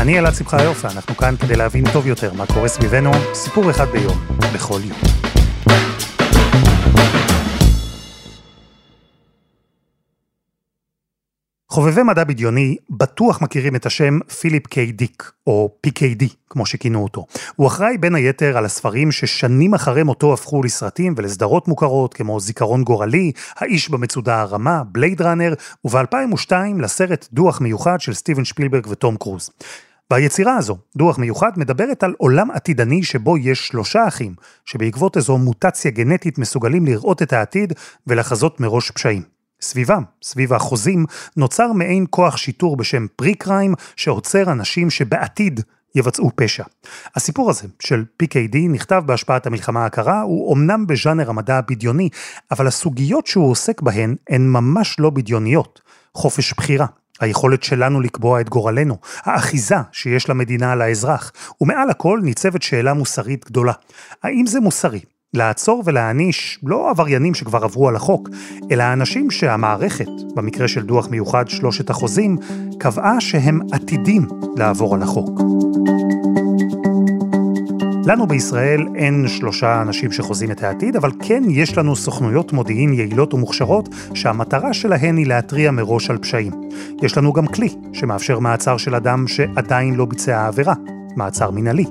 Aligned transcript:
אני 0.00 0.18
אלעד 0.18 0.34
שמחיוף, 0.34 0.84
ואנחנו 0.84 1.16
כאן 1.16 1.34
כדי 1.36 1.56
להבין 1.56 1.84
טוב 1.92 2.06
יותר 2.06 2.32
מה 2.32 2.46
קורה 2.46 2.68
סביבנו, 2.68 3.10
סיפור 3.34 3.70
אחד 3.70 3.88
ביום, 3.88 4.18
בכל 4.54 4.80
יום. 4.84 4.98
חובבי 11.70 12.02
מדע 12.02 12.24
בדיוני 12.24 12.76
בטוח 12.90 13.42
מכירים 13.42 13.76
את 13.76 13.86
השם 13.86 14.18
פיליפ 14.40 14.66
קיי 14.66 14.92
דיק, 14.92 15.32
או 15.46 15.74
PKD, 15.86 16.24
כמו 16.50 16.66
שכינו 16.66 17.02
אותו. 17.02 17.26
הוא 17.56 17.66
אחראי 17.66 17.98
בין 17.98 18.14
היתר 18.14 18.58
על 18.58 18.64
הספרים 18.64 19.12
ששנים 19.12 19.74
אחרי 19.74 20.02
מותו 20.02 20.32
הפכו 20.32 20.62
לסרטים 20.62 21.14
ולסדרות 21.16 21.68
מוכרות, 21.68 22.14
כמו 22.14 22.40
זיכרון 22.40 22.84
גורלי, 22.84 23.32
האיש 23.56 23.90
במצודה 23.90 24.40
הרמה, 24.40 24.82
בלייד 24.92 25.22
ראנר, 25.22 25.54
וב-2002 25.84 26.52
לסרט 26.80 27.28
דוח 27.32 27.60
מיוחד 27.60 28.00
של 28.00 28.14
סטיבן 28.14 28.44
שפילברג 28.44 28.86
וטום 28.86 29.16
קרוז. 29.16 29.50
והיצירה 30.10 30.56
הזו, 30.56 30.76
דוח 30.96 31.18
מיוחד, 31.18 31.50
מדברת 31.56 32.02
על 32.02 32.14
עולם 32.18 32.50
עתידני 32.50 33.02
שבו 33.02 33.38
יש 33.38 33.66
שלושה 33.68 34.08
אחים, 34.08 34.34
שבעקבות 34.64 35.16
איזו 35.16 35.38
מוטציה 35.38 35.90
גנטית 35.90 36.38
מסוגלים 36.38 36.86
לראות 36.86 37.22
את 37.22 37.32
העתיד 37.32 37.72
ולחזות 38.06 38.60
מראש 38.60 38.90
פשעים. 38.90 39.22
סביבם, 39.60 40.02
סביב 40.22 40.52
החוזים, 40.52 41.06
נוצר 41.36 41.72
מעין 41.72 42.06
כוח 42.10 42.36
שיטור 42.36 42.76
בשם 42.76 43.06
פרי 43.16 43.34
קריים, 43.34 43.74
שעוצר 43.96 44.52
אנשים 44.52 44.90
שבעתיד 44.90 45.60
יבצעו 45.94 46.30
פשע. 46.34 46.64
הסיפור 47.16 47.50
הזה 47.50 47.68
של 47.80 48.04
PKD 48.22 48.56
נכתב 48.70 49.02
בהשפעת 49.06 49.46
המלחמה 49.46 49.86
הקרה, 49.86 50.20
הוא 50.20 50.54
אמנם 50.56 50.86
בז'אנר 50.86 51.30
המדע 51.30 51.56
הבדיוני, 51.58 52.08
אבל 52.50 52.66
הסוגיות 52.66 53.26
שהוא 53.26 53.50
עוסק 53.50 53.82
בהן 53.82 54.16
הן 54.28 54.48
ממש 54.48 54.96
לא 55.00 55.10
בדיוניות. 55.10 55.80
חופש 56.14 56.54
בחירה, 56.54 56.86
היכולת 57.20 57.62
שלנו 57.62 58.00
לקבוע 58.00 58.40
את 58.40 58.48
גורלנו, 58.48 58.96
האחיזה 59.22 59.76
שיש 59.92 60.28
למדינה 60.28 60.72
על 60.72 60.82
האזרח, 60.82 61.32
ומעל 61.60 61.90
הכל 61.90 62.20
ניצבת 62.22 62.62
שאלה 62.62 62.94
מוסרית 62.94 63.44
גדולה. 63.44 63.72
האם 64.22 64.46
זה 64.46 64.60
מוסרי 64.60 65.00
לעצור 65.34 65.82
ולהעניש 65.86 66.58
לא 66.62 66.90
עבריינים 66.90 67.34
שכבר 67.34 67.64
עברו 67.64 67.88
על 67.88 67.96
החוק, 67.96 68.28
אלא 68.70 68.84
אנשים 68.92 69.30
שהמערכת, 69.30 70.08
במקרה 70.34 70.68
של 70.68 70.82
דוח 70.82 71.08
מיוחד 71.08 71.48
שלושת 71.48 71.90
החוזים, 71.90 72.36
קבעה 72.78 73.20
שהם 73.20 73.60
עתידים 73.72 74.26
לעבור 74.56 74.94
על 74.94 75.02
החוק. 75.02 75.39
לנו 78.06 78.26
בישראל 78.26 78.86
אין 78.94 79.28
שלושה 79.28 79.82
אנשים 79.82 80.12
שחוזים 80.12 80.50
את 80.50 80.62
העתיד, 80.62 80.96
אבל 80.96 81.10
כן 81.22 81.42
יש 81.48 81.78
לנו 81.78 81.96
סוכנויות 81.96 82.52
מודיעין 82.52 82.92
יעילות 82.92 83.34
ומוכשרות, 83.34 83.88
שהמטרה 84.14 84.72
שלהן 84.72 85.16
היא 85.16 85.26
להתריע 85.26 85.70
מראש 85.70 86.10
על 86.10 86.18
פשעים. 86.18 86.52
יש 87.02 87.16
לנו 87.18 87.32
גם 87.32 87.46
כלי 87.46 87.68
שמאפשר 87.92 88.38
מעצר 88.38 88.76
של 88.76 88.94
אדם 88.94 89.28
שעדיין 89.28 89.94
לא 89.94 90.04
ביצע 90.04 90.46
עבירה, 90.46 90.74
מעצר 91.16 91.50
מינהלי. 91.50 91.84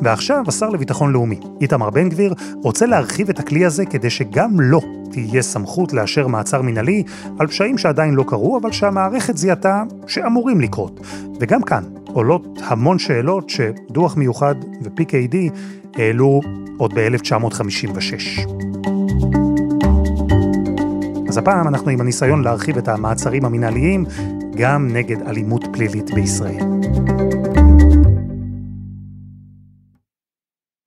ועכשיו 0.00 0.44
השר 0.48 0.68
לביטחון 0.68 1.12
לאומי, 1.12 1.40
איתמר 1.60 1.90
בן 1.90 2.08
גביר, 2.08 2.34
רוצה 2.62 2.86
להרחיב 2.86 3.28
את 3.28 3.38
הכלי 3.38 3.64
הזה 3.64 3.86
כדי 3.86 4.10
שגם 4.10 4.60
לו 4.60 4.80
תהיה 5.10 5.42
סמכות 5.42 5.92
לאשר 5.92 6.26
מעצר 6.26 6.62
מינהלי 6.62 7.02
על 7.38 7.46
פשעים 7.46 7.78
שעדיין 7.78 8.14
לא 8.14 8.24
קרו, 8.26 8.58
אבל 8.58 8.72
שהמערכת 8.72 9.36
זיהתה 9.36 9.82
שאמורים 10.06 10.60
לקרות. 10.60 11.00
וגם 11.40 11.62
כאן 11.62 11.84
עולות 12.16 12.58
המון 12.62 12.98
שאלות 12.98 13.50
שדוח 13.50 14.16
מיוחד 14.16 14.54
ו-PKD 14.82 15.36
העלו 15.94 16.40
עוד 16.78 16.94
ב-1956. 16.94 18.40
אז 21.28 21.38
הפעם 21.38 21.68
אנחנו 21.68 21.90
עם 21.90 22.00
הניסיון 22.00 22.44
להרחיב 22.44 22.78
את 22.78 22.88
המעצרים 22.88 23.44
המינהליים 23.44 24.04
גם 24.56 24.88
נגד 24.92 25.22
אלימות 25.22 25.64
פלילית 25.72 26.10
בישראל. 26.14 26.64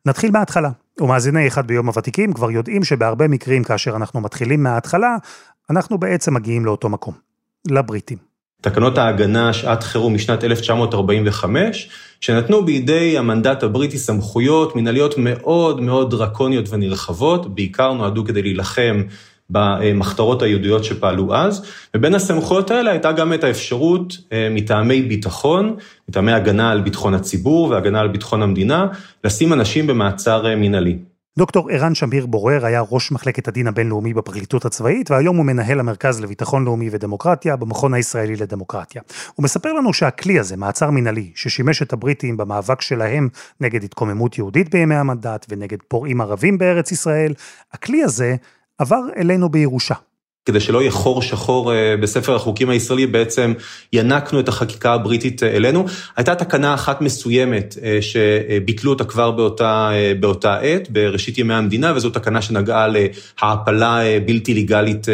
נתחיל 0.05 0.31
מההתחלה. 0.31 0.69
ומאזיני 1.01 1.47
אחד 1.47 1.67
ביום 1.67 1.87
הוותיקים 1.87 2.33
כבר 2.33 2.51
יודעים 2.51 2.83
שבהרבה 2.83 3.27
מקרים 3.27 3.63
כאשר 3.63 3.95
אנחנו 3.95 4.21
מתחילים 4.21 4.63
מההתחלה, 4.63 5.17
אנחנו 5.69 5.97
בעצם 5.97 6.33
מגיעים 6.33 6.65
לאותו 6.65 6.89
מקום, 6.89 7.13
לבריטים. 7.67 8.28
תקנות 8.61 8.97
ההגנה 8.97 9.53
שעת 9.53 9.83
חירום 9.83 10.13
משנת 10.13 10.43
1945, 10.43 11.89
שנתנו 12.21 12.65
בידי 12.65 13.17
המנדט 13.17 13.63
הבריטי 13.63 13.97
סמכויות 13.97 14.75
מנהליות 14.75 15.15
מאוד 15.17 15.81
מאוד 15.81 16.11
דרקוניות 16.11 16.65
ונרחבות, 16.69 17.55
בעיקר 17.55 17.93
נועדו 17.93 18.25
כדי 18.25 18.41
להילחם 18.41 19.03
במחתרות 19.49 20.41
היהודיות 20.41 20.83
שפעלו 20.83 21.35
אז, 21.35 21.65
ובין 21.95 22.15
הסמכויות 22.15 22.71
האלה 22.71 22.91
הייתה 22.91 23.11
גם 23.11 23.33
את 23.33 23.43
האפשרות 23.43 24.17
אה, 24.31 24.47
מטעמי 24.51 25.01
ביטחון, 25.01 25.75
מטעמי 26.09 26.31
הגנה 26.31 26.71
על 26.71 26.81
ביטחון 26.81 27.13
הציבור 27.13 27.69
והגנה 27.69 27.99
על 27.99 28.07
ביטחון 28.07 28.41
המדינה, 28.41 28.87
לשים 29.23 29.53
אנשים 29.53 29.87
במעצר 29.87 30.47
אה, 30.47 30.55
מנהלי. 30.55 30.97
דוקטור 31.37 31.69
ערן 31.71 31.95
שמיר 31.95 32.25
בורר 32.25 32.65
היה 32.65 32.83
ראש 32.89 33.11
מחלקת 33.11 33.47
הדין 33.47 33.67
הבינלאומי 33.67 34.13
בפרקליטות 34.13 34.65
הצבאית, 34.65 35.11
והיום 35.11 35.37
הוא 35.37 35.45
מנהל 35.45 35.79
המרכז 35.79 36.21
לביטחון 36.21 36.65
לאומי 36.65 36.89
ודמוקרטיה 36.91 37.55
במכון 37.55 37.93
הישראלי 37.93 38.35
לדמוקרטיה. 38.35 39.01
הוא 39.35 39.43
מספר 39.43 39.73
לנו 39.73 39.93
שהכלי 39.93 40.39
הזה, 40.39 40.57
מעצר 40.57 40.89
מנהלי, 40.91 41.31
ששימש 41.35 41.81
את 41.81 41.93
הבריטים 41.93 42.37
במאבק 42.37 42.81
שלהם 42.81 43.29
נגד 43.61 43.83
התקוממות 43.83 44.37
יהודית 44.37 44.69
בימי 44.69 44.95
המנדט 44.95 45.45
ונגד 45.49 45.77
פורעים 45.87 46.21
ערבים 46.21 46.57
בארץ 46.57 46.91
ישראל, 46.91 47.33
הכלי 47.73 48.03
הזה 48.03 48.35
עבר 48.77 49.01
אלינו 49.17 49.49
בירושה. 49.49 49.95
כדי 50.49 50.59
שלא 50.59 50.81
יהיה 50.81 50.91
חור 50.91 51.21
שחור 51.21 51.73
אה, 51.73 51.97
בספר 51.97 52.35
החוקים 52.35 52.69
הישראלי, 52.69 53.07
בעצם 53.07 53.53
ינקנו 53.93 54.39
את 54.39 54.47
החקיקה 54.47 54.93
הבריטית 54.93 55.43
אה, 55.43 55.55
אלינו. 55.55 55.85
הייתה 56.17 56.35
תקנה 56.35 56.73
אחת 56.73 57.01
מסוימת 57.01 57.75
אה, 57.83 57.99
שביטלו 58.01 58.91
אותה 58.91 59.03
כבר 59.03 59.31
באותה, 59.31 59.91
באותה 60.19 60.55
עת, 60.55 60.89
בראשית 60.91 61.37
ימי 61.37 61.53
המדינה, 61.53 61.93
וזו 61.95 62.09
תקנה 62.09 62.41
שנגעה 62.41 62.87
להעפלה 62.87 63.99
בלתי 64.25 64.53
לגלית 64.53 65.07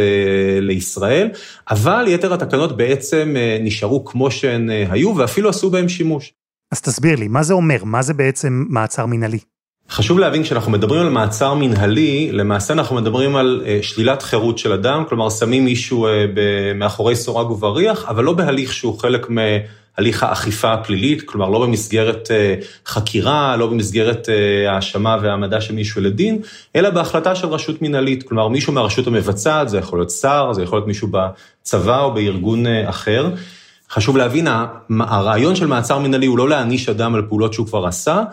לישראל, 0.62 1.30
אבל 1.70 2.06
יתר 2.08 2.34
התקנות 2.34 2.78
בעצם 2.78 3.36
נשארו 3.62 4.06
כמו 4.06 4.32
שהן 4.32 4.70
היו, 4.70 5.16
ואפילו 5.18 5.50
עשו 5.50 5.70
בהן 5.70 5.90
שימוש. 5.90 6.34
אז 6.72 6.82
תסביר 6.82 7.16
לי, 7.16 7.28
מה 7.28 7.44
זה 7.44 7.54
אומר? 7.54 7.84
מה 7.84 8.02
זה 8.02 8.14
בעצם 8.14 8.66
מעצר 8.70 9.06
מנהלי? 9.06 9.40
חשוב 9.90 10.20
להבין, 10.20 10.44
כשאנחנו 10.44 10.72
מדברים 10.72 11.02
על 11.02 11.10
מעצר 11.10 11.54
מנהלי, 11.54 12.30
למעשה 12.32 12.74
אנחנו 12.74 12.96
מדברים 12.96 13.36
על 13.36 13.64
אה, 13.66 13.80
שלילת 13.82 14.22
חירות 14.22 14.58
של 14.58 14.72
אדם, 14.72 15.04
כלומר 15.10 15.30
שמים 15.30 15.66
מישהו 15.66 16.08
אה, 16.08 16.12
מאחורי 16.76 17.16
סורג 17.16 17.52
ובריח, 17.52 18.06
אבל 18.08 18.24
לא 18.24 18.34
בהליך 18.34 18.74
שהוא 18.74 19.00
חלק 19.00 19.28
מהליך 19.30 20.24
האכיפה 20.24 20.74
הפלילית, 20.74 21.22
כלומר 21.22 21.50
לא 21.50 21.62
במסגרת 21.66 22.32
אה, 22.32 22.56
חקירה, 22.86 23.56
לא 23.58 23.68
במסגרת 23.68 24.30
האשמה 24.68 25.18
והעמדה 25.22 25.62
של 25.62 25.74
מישהו 25.76 26.02
לדין, 26.02 26.40
אלא 26.76 26.90
בהחלטה 26.90 27.36
של 27.36 27.48
רשות 27.48 27.82
מנהלית, 27.82 28.24
כלומר 28.24 28.48
מישהו 28.48 28.74
מהרשות 28.74 29.08
המבצעת, 29.08 29.70
זה 29.70 29.78
יכול 29.78 30.00
להיות 30.00 30.12
שר, 30.12 30.54
זה 30.54 30.64
יכול 30.64 30.78
להיות 30.78 30.88
מישהו 30.88 31.08
בצבא 31.12 32.02
או 32.02 32.14
בארגון 32.14 32.66
אחר. 32.86 33.30
חשוב 33.90 34.18
להבין, 34.18 34.48
הרעיון 35.00 35.56
של 35.56 35.68
מעצר 35.68 36.00
מנהלי 36.00 36.26
הוא 36.26 36.38
לא 36.38 36.50
להעניש 36.50 36.90
אדם 36.90 37.16
על 37.16 37.22
פעולות 37.30 37.54
שהוא 37.54 37.68
כבר 37.68 37.86
עשה, 37.86 38.24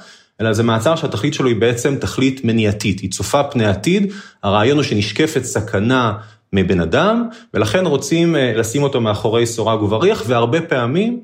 אלא 0.43 0.53
זה 0.53 0.63
מעצר 0.63 0.97
שהתכלית 0.97 1.35
שלו 1.35 1.49
היא 1.49 1.57
בעצם 1.57 1.97
תכלית 1.97 2.45
מניעתית, 2.45 3.01
היא 3.01 3.11
צופה 3.11 3.43
פני 3.43 3.67
עתיד, 3.67 4.13
הרעיון 4.43 4.77
הוא 4.77 4.85
שנשקפת 4.85 5.45
סכנה 5.45 6.13
מבן 6.53 6.81
אדם, 6.81 7.29
ולכן 7.55 7.87
רוצים 7.87 8.37
אה, 8.37 8.53
לשים 8.57 8.83
אותו 8.83 9.01
מאחורי 9.01 9.47
סורג 9.47 9.83
ובריח, 9.83 10.23
והרבה 10.27 10.61
פעמים 10.61 11.21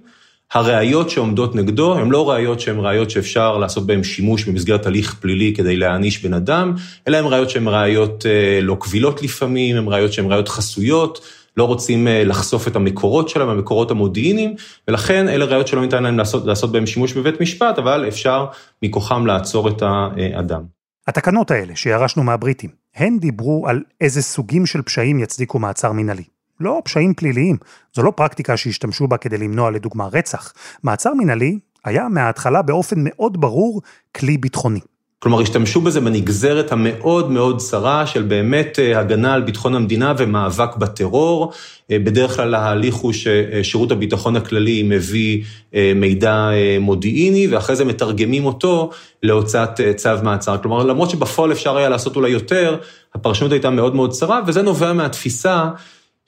הראיות 0.52 1.10
שעומדות 1.10 1.54
נגדו 1.54 1.94
הן 1.98 2.10
לא 2.10 2.31
ראיות 2.31 2.60
שהן 2.60 2.78
ראיות 2.78 3.10
שאפשר 3.10 3.58
לעשות 3.58 3.87
בהן 3.87 4.02
שימוש 4.02 4.44
במסגרת 4.44 4.87
הליך 4.87 5.14
פלילי 5.14 5.54
כדי 5.56 5.76
להעניש 5.76 6.25
בן 6.25 6.34
אדם, 6.34 6.75
אלא 7.08 7.16
הן 7.16 7.25
ראיות 7.25 7.50
שהן 7.50 7.69
ראיות 7.69 8.26
אה, 8.26 8.60
לא 8.62 8.76
קבילות 8.81 9.22
לפעמים, 9.22 9.76
הן 9.76 9.88
ראיות 9.88 10.12
שהן 10.12 10.26
ראיות 10.26 10.48
חסויות, 10.48 11.20
לא 11.58 11.64
רוצים 11.64 12.08
אה, 12.08 12.25
לחשוף 12.25 12.69
את 12.69 12.76
המקורות 12.76 13.28
שלהם, 13.28 13.49
המקורות 13.49 13.90
המודיעיניים, 13.90 14.55
ולכן 14.88 15.28
אלה 15.28 15.44
ראיות 15.44 15.66
שלא 15.66 15.81
ניתן 15.82 16.02
להם 16.02 16.19
לעשות, 16.19 16.46
לעשות 16.46 16.72
בהם 16.72 16.87
שימוש 16.87 17.12
בבית 17.12 17.40
משפט, 17.40 17.78
אבל 17.78 18.05
אפשר 18.08 18.46
מכוחם 18.82 19.26
לעצור 19.26 19.69
את 19.69 19.82
האדם. 19.82 20.62
התקנות 21.06 21.50
האלה 21.50 21.76
שירשנו 21.76 22.22
מהבריטים, 22.22 22.70
הן 22.96 23.19
דיברו 23.19 23.69
על 23.69 23.82
איזה 24.00 24.22
סוגים 24.22 24.66
של 24.66 24.82
פשעים 24.82 25.19
יצדיקו 25.19 25.58
מעצר 25.58 25.93
מנהלי. 25.93 26.25
לא 26.60 26.82
פשעים 26.84 27.14
פליליים, 27.14 27.56
זו 27.94 28.02
לא 28.02 28.12
פרקטיקה 28.16 28.56
שהשתמשו 28.56 29.08
בה 29.08 29.16
כדי 29.16 29.38
למנוע 29.38 29.70
לדוגמה 29.70 30.06
רצח. 30.06 30.52
מעצר 30.82 31.14
מנהלי 31.14 31.58
היה 31.84 32.08
מההתחלה 32.08 32.62
באופן 32.62 32.96
מאוד 32.99 33.40
ברור 33.40 33.82
כלי 34.16 34.38
ביטחוני. 34.38 34.81
כלומר, 35.20 35.40
השתמשו 35.40 35.80
בזה 35.80 36.00
בנגזרת 36.00 36.72
המאוד 36.72 37.30
מאוד 37.30 37.58
צרה 37.58 38.06
של 38.06 38.22
באמת 38.22 38.78
אה, 38.78 38.98
הגנה 38.98 39.34
על 39.34 39.42
ביטחון 39.42 39.74
המדינה 39.74 40.14
ומאבק 40.18 40.76
בטרור. 40.76 41.52
אה, 41.90 41.98
בדרך 41.98 42.36
כלל 42.36 42.54
ההליך 42.54 42.94
הוא 42.94 43.12
ששירות 43.12 43.90
הביטחון 43.90 44.36
הכללי 44.36 44.82
מביא 44.82 45.42
אה, 45.74 45.92
מידע 45.94 46.50
מודיעיני, 46.80 47.46
ואחרי 47.46 47.76
זה 47.76 47.84
מתרגמים 47.84 48.46
אותו 48.46 48.90
להוצאת 49.22 49.80
צו 49.96 50.10
מעצר. 50.22 50.58
כלומר, 50.58 50.84
למרות 50.84 51.10
שבפועל 51.10 51.52
אפשר 51.52 51.76
היה 51.76 51.88
לעשות 51.88 52.16
אולי 52.16 52.30
יותר, 52.30 52.76
הפרשנות 53.14 53.52
הייתה 53.52 53.70
מאוד 53.70 53.94
מאוד 53.94 54.10
צרה, 54.10 54.40
וזה 54.46 54.62
נובע 54.62 54.92
מהתפיסה 54.92 55.68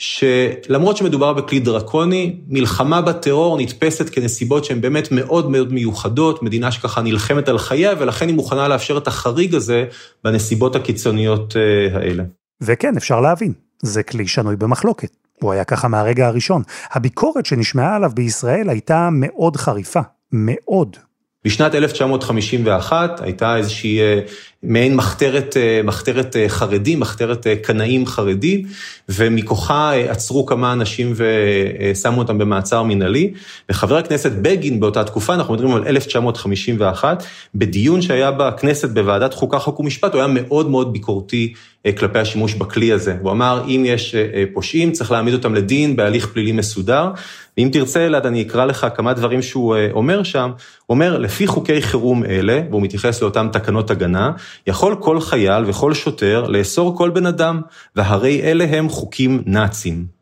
שלמרות 0.00 0.96
שמדובר 0.96 1.32
בכלי 1.32 1.60
דרקוני, 1.60 2.36
מלחמה 2.48 3.02
בטרור 3.02 3.58
נתפסת 3.58 4.08
כנסיבות 4.08 4.64
שהן 4.64 4.80
באמת 4.80 5.08
מאוד 5.12 5.50
מאוד 5.50 5.72
מיוחדות, 5.72 6.42
מדינה 6.42 6.72
שככה 6.72 7.02
נלחמת 7.02 7.48
על 7.48 7.58
חייה, 7.58 7.92
ולכן 7.98 8.28
היא 8.28 8.34
מוכנה 8.34 8.68
לאפשר 8.68 8.98
את 8.98 9.06
החריג 9.08 9.54
הזה 9.54 9.84
בנסיבות 10.24 10.76
הקיצוניות 10.76 11.56
אה, 11.56 11.98
האלה. 11.98 12.24
וכן, 12.60 12.96
אפשר 12.96 13.20
להבין, 13.20 13.52
זה 13.82 14.02
כלי 14.02 14.26
שנוי 14.26 14.56
במחלוקת. 14.56 15.16
הוא 15.40 15.52
היה 15.52 15.64
ככה 15.64 15.88
מהרגע 15.88 16.26
הראשון. 16.26 16.62
הביקורת 16.92 17.46
שנשמעה 17.46 17.96
עליו 17.96 18.10
בישראל 18.14 18.68
הייתה 18.68 19.08
מאוד 19.12 19.56
חריפה, 19.56 20.00
מאוד. 20.32 20.96
בשנת 21.44 21.74
1951 21.74 23.20
הייתה 23.20 23.56
איזושהי 23.56 24.00
אה, 24.00 24.20
מעין 24.62 24.96
מחתרת, 24.96 25.56
אה, 25.56 25.80
מחתרת 25.84 26.36
אה, 26.36 26.48
חרדים, 26.48 27.00
מחתרת 27.00 27.46
קנאים 27.62 28.06
חרדים, 28.06 28.62
ומכוחה 29.08 29.92
עצרו 29.94 30.46
כמה 30.46 30.72
אנשים 30.72 31.12
ושמו 31.14 32.18
אותם 32.18 32.38
במעצר 32.38 32.82
מינהלי. 32.82 33.32
וחבר 33.70 33.96
הכנסת 33.96 34.32
בגין 34.32 34.80
באותה 34.80 35.04
תקופה, 35.04 35.34
אנחנו 35.34 35.54
מדברים 35.54 35.74
על 35.74 35.86
1951, 35.86 37.24
בדיון 37.54 38.02
שהיה 38.02 38.30
בכנסת 38.30 38.90
בוועדת 38.90 39.34
חוקה, 39.34 39.58
חוק 39.58 39.80
ומשפט, 39.80 40.12
הוא 40.12 40.20
היה 40.22 40.28
מאוד 40.34 40.70
מאוד 40.70 40.92
ביקורתי 40.92 41.52
כלפי 41.98 42.18
השימוש 42.18 42.54
בכלי 42.54 42.92
הזה. 42.92 43.16
הוא 43.20 43.30
אמר, 43.30 43.64
אם 43.66 43.82
יש 43.86 44.14
פושעים, 44.54 44.92
צריך 44.92 45.10
להעמיד 45.10 45.34
אותם 45.34 45.54
לדין 45.54 45.96
בהליך 45.96 46.26
פלילי 46.26 46.52
מסודר. 46.52 47.10
ואם 47.58 47.68
תרצה, 47.72 48.06
אלעד, 48.06 48.26
אני 48.26 48.42
אקרא 48.42 48.64
לך 48.64 48.86
כמה 48.94 49.12
דברים 49.12 49.42
שהוא 49.42 49.76
אומר 49.92 50.22
שם. 50.22 50.50
הוא 50.86 50.94
אומר, 50.94 51.18
לפי 51.18 51.46
חוקי 51.46 51.82
חירום 51.82 52.24
אלה, 52.24 52.60
והוא 52.70 52.82
מתייחס 52.82 53.22
לאותן 53.22 53.48
תקנות 53.52 53.90
הגנה, 53.90 54.32
יכול 54.66 54.96
כל 55.00 55.20
חייל 55.20 55.64
וכל 55.66 55.94
שוטר 55.94 56.46
לאסור 56.48 56.96
כל 56.96 57.10
בן 57.10 57.26
אדם, 57.26 57.60
והרי 57.96 58.42
אלה 58.42 58.64
הם 58.64 58.88
חוקים 58.88 59.42
נאצים. 59.46 60.20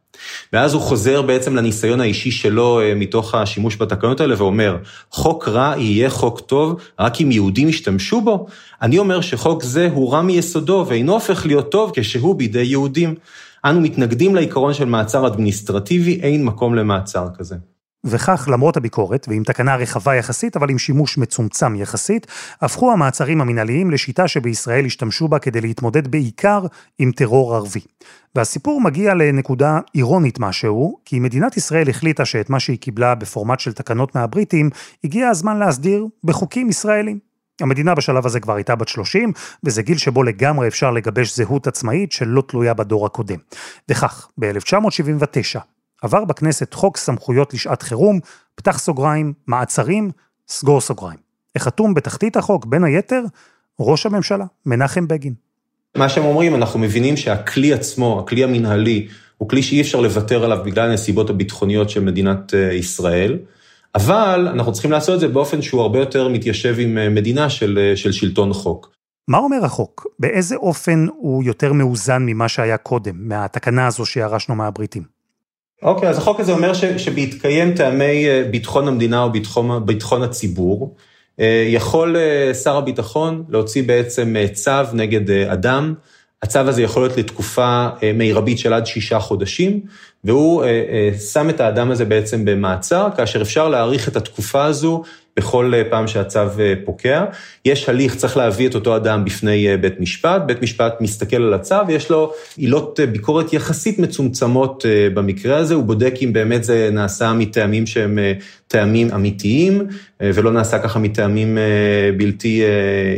ואז 0.52 0.75
הוא 0.75 0.82
חוזר 0.82 1.22
בעצם 1.22 1.56
לניסיון 1.56 2.00
האישי 2.00 2.30
שלו 2.30 2.80
אה, 2.80 2.94
מתוך 2.94 3.34
השימוש 3.34 3.76
בתקנות 3.76 4.20
האלה 4.20 4.34
ואומר, 4.38 4.76
חוק 5.10 5.48
רע 5.48 5.75
יהיה 5.76 6.10
חוק 6.10 6.40
טוב 6.40 6.80
רק 6.98 7.20
אם 7.20 7.32
יהודים 7.32 7.69
ישתמשו 7.69 8.20
בו? 8.20 8.46
אני 8.82 8.98
אומר 8.98 9.20
שחוק 9.20 9.62
זה 9.62 9.88
הוא 9.92 10.12
רע 10.12 10.22
מיסודו 10.22 10.84
ואינו 10.88 11.12
הופך 11.12 11.46
להיות 11.46 11.70
טוב 11.70 11.92
כשהוא 11.94 12.34
בידי 12.34 12.62
יהודים. 12.62 13.14
אנו 13.64 13.80
מתנגדים 13.80 14.34
לעיקרון 14.34 14.75
של 14.75 14.84
מעצר 14.84 15.26
אדמיניסטרטיבי, 15.26 16.20
אין 16.22 16.44
מקום 16.44 16.75
למעצר 16.75 17.26
כזה. 17.38 17.56
וכך, 18.04 18.48
למרות 18.52 18.76
הביקורת, 18.76 19.26
ועם 19.28 19.42
תקנה 19.44 19.76
רחבה 19.76 20.14
יחסית, 20.14 20.56
אבל 20.56 20.70
עם 20.70 20.78
שימוש 20.78 21.18
מצומצם 21.18 21.76
יחסית, 21.76 22.26
הפכו 22.60 22.92
המעצרים 22.92 23.40
המינהליים 23.40 23.90
לשיטה 23.90 24.28
שבישראל 24.28 24.86
השתמשו 24.86 25.28
בה 25.28 25.38
כדי 25.38 25.60
להתמודד 25.60 26.08
בעיקר 26.08 26.66
עם 26.98 27.12
טרור 27.12 27.54
ערבי. 27.54 27.80
והסיפור 28.34 28.80
מגיע 28.80 29.14
לנקודה 29.14 29.78
אירונית 29.94 30.38
משהו, 30.38 30.98
כי 31.04 31.18
מדינת 31.18 31.56
ישראל 31.56 31.90
החליטה 31.90 32.24
שאת 32.24 32.50
מה 32.50 32.60
שהיא 32.60 32.78
קיבלה 32.78 33.14
בפורמט 33.14 33.60
של 33.60 33.72
תקנות 33.72 34.14
מהבריטים, 34.14 34.70
הגיע 35.04 35.28
הזמן 35.28 35.56
להסדיר 35.56 36.06
בחוקים 36.24 36.68
ישראלים. 36.68 37.18
המדינה 37.60 37.94
בשלב 37.94 38.26
הזה 38.26 38.40
כבר 38.40 38.54
הייתה 38.54 38.74
בת 38.74 38.88
30, 38.88 39.32
וזה 39.64 39.82
גיל 39.82 39.98
שבו 39.98 40.22
לגמרי 40.22 40.68
אפשר 40.68 40.90
לגבש 40.90 41.36
זהות 41.36 41.66
עצמאית 41.66 42.12
שלא 42.12 42.42
תלויה 42.48 42.74
בדור 42.74 43.06
הקודם. 43.06 43.38
וכך, 43.88 44.28
ב-1979, 44.38 45.58
עבר 46.02 46.24
בכנסת 46.24 46.74
חוק 46.74 46.96
סמכויות 46.96 47.54
לשעת 47.54 47.82
חירום, 47.82 48.20
פתח 48.54 48.78
סוגריים, 48.78 49.32
מעצרים, 49.46 50.10
סגור 50.48 50.80
סוגריים. 50.80 51.18
החתום 51.56 51.94
בתחתית 51.94 52.36
החוק, 52.36 52.66
בין 52.66 52.84
היתר, 52.84 53.22
ראש 53.80 54.06
הממשלה, 54.06 54.44
מנחם 54.66 55.08
בגין. 55.08 55.34
מה 55.96 56.08
שהם 56.08 56.24
אומרים, 56.24 56.54
אנחנו 56.54 56.78
מבינים 56.78 57.16
שהכלי 57.16 57.72
עצמו, 57.72 58.20
הכלי 58.20 58.44
המנהלי, 58.44 59.08
הוא 59.38 59.48
כלי 59.48 59.62
שאי 59.62 59.80
אפשר 59.80 60.00
לוותר 60.00 60.44
עליו 60.44 60.58
בגלל 60.64 60.90
הנסיבות 60.90 61.30
הביטחוניות 61.30 61.90
של 61.90 62.04
מדינת 62.04 62.54
אה, 62.54 62.72
ישראל, 62.72 63.38
אבל 63.94 64.48
אנחנו 64.52 64.72
צריכים 64.72 64.90
לעשות 64.90 65.14
את 65.14 65.20
זה 65.20 65.28
באופן 65.28 65.62
שהוא 65.62 65.80
הרבה 65.80 65.98
יותר 65.98 66.28
מתיישב 66.28 66.74
עם 66.78 66.98
אה, 66.98 67.08
מדינה 67.08 67.50
של, 67.50 67.78
אה, 67.78 67.96
של 67.96 68.12
שלטון 68.12 68.52
חוק. 68.52 68.92
מה 69.28 69.38
אומר 69.38 69.64
החוק? 69.64 70.06
באיזה 70.18 70.56
אופן 70.56 71.06
הוא 71.16 71.44
יותר 71.44 71.72
מאוזן 71.72 72.22
ממה 72.26 72.48
שהיה 72.48 72.76
קודם, 72.76 73.28
מהתקנה 73.28 73.86
הזו 73.86 74.06
שירשנו 74.06 74.54
מהבריטים? 74.54 75.17
אוקיי, 75.82 76.08
אז 76.08 76.19
החוק 76.19 76.40
הזה 76.40 76.52
אומר 76.52 76.75
ש, 76.75 76.84
שבהתקיים 76.84 77.75
טעמי 77.75 78.28
אה, 78.28 78.44
ביטחון 78.50 78.88
המדינה 78.88 79.22
או 79.22 79.32
ביטחון, 79.32 79.86
ביטחון 79.86 80.22
הציבור, 80.22 80.96
אה, 81.40 81.64
יכול 81.69 82.16
אה, 82.16 82.54
שר 82.54 82.76
הביטחון 82.76 83.44
להוציא 83.48 83.82
בעצם 83.82 84.34
צו 84.52 84.70
נגד 84.92 85.30
אדם. 85.30 85.94
הצו 86.42 86.58
הזה 86.58 86.82
יכול 86.82 87.02
להיות 87.02 87.16
לתקופה 87.16 87.88
מרבית 88.14 88.58
של 88.58 88.72
עד 88.72 88.86
שישה 88.86 89.19
חודשים, 89.19 89.80
והוא 90.25 90.64
שם 91.32 91.50
את 91.50 91.60
האדם 91.60 91.90
הזה 91.90 92.04
בעצם 92.04 92.44
במעצר, 92.44 93.08
כאשר 93.16 93.42
אפשר 93.42 93.69
להאריך 93.69 94.08
את 94.08 94.16
התקופה 94.16 94.64
הזו 94.64 95.02
בכל 95.38 95.73
אה, 95.75 95.82
פעם 95.90 96.06
שהצו 96.06 96.38
אה, 96.38 96.75
פוקע. 96.85 97.25
יש 97.64 97.88
הליך, 97.88 98.14
צריך 98.14 98.37
להביא 98.37 98.69
את 98.69 98.75
אותו 98.75 98.96
אדם 98.96 99.25
בפני 99.25 99.69
אה, 99.69 99.76
בית 99.76 100.00
משפט, 100.00 100.43
בית 100.46 100.62
משפט 100.62 101.00
מסתכל 101.00 101.37
על 101.37 101.55
הצו, 101.55 101.75
יש 101.88 102.11
לו 102.11 102.32
עילות 102.56 103.00
ביקורת 103.12 103.52
יחסית 103.52 103.99
מצומצמות 103.99 104.85
במקרה 105.14 105.56
הזה, 105.56 105.75
הוא 105.75 105.85
בודק 105.85 106.14
אם 106.23 106.32
באמת 106.32 106.64
זה 106.64 106.88
נעשה 106.93 107.32
מטעמים 107.32 107.87
שהם 107.87 108.19
טעמים 108.69 109.11
אמיתיים, 109.14 109.87
ולא 110.20 110.52
נעשה 110.52 110.79
ככה 110.79 110.99
מטעמים 110.99 111.58
בלתי 112.17 112.62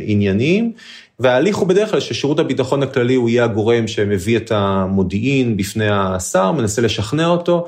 ענייניים. 0.07 0.73
וההליך 1.21 1.57
הוא 1.57 1.69
בדרך 1.69 1.91
כלל 1.91 2.01
ששירות 2.01 2.39
הביטחון 2.39 2.83
הכללי 2.83 3.15
הוא 3.15 3.29
יהיה 3.29 3.45
הגורם 3.45 3.89
שמביא 3.89 4.37
את 4.37 4.53
המודיעין 4.53 5.57
בפני 5.57 5.89
השר, 5.91 6.53
מנסה 6.53 6.83
לשכנע 6.83 7.27
אותו. 7.27 7.67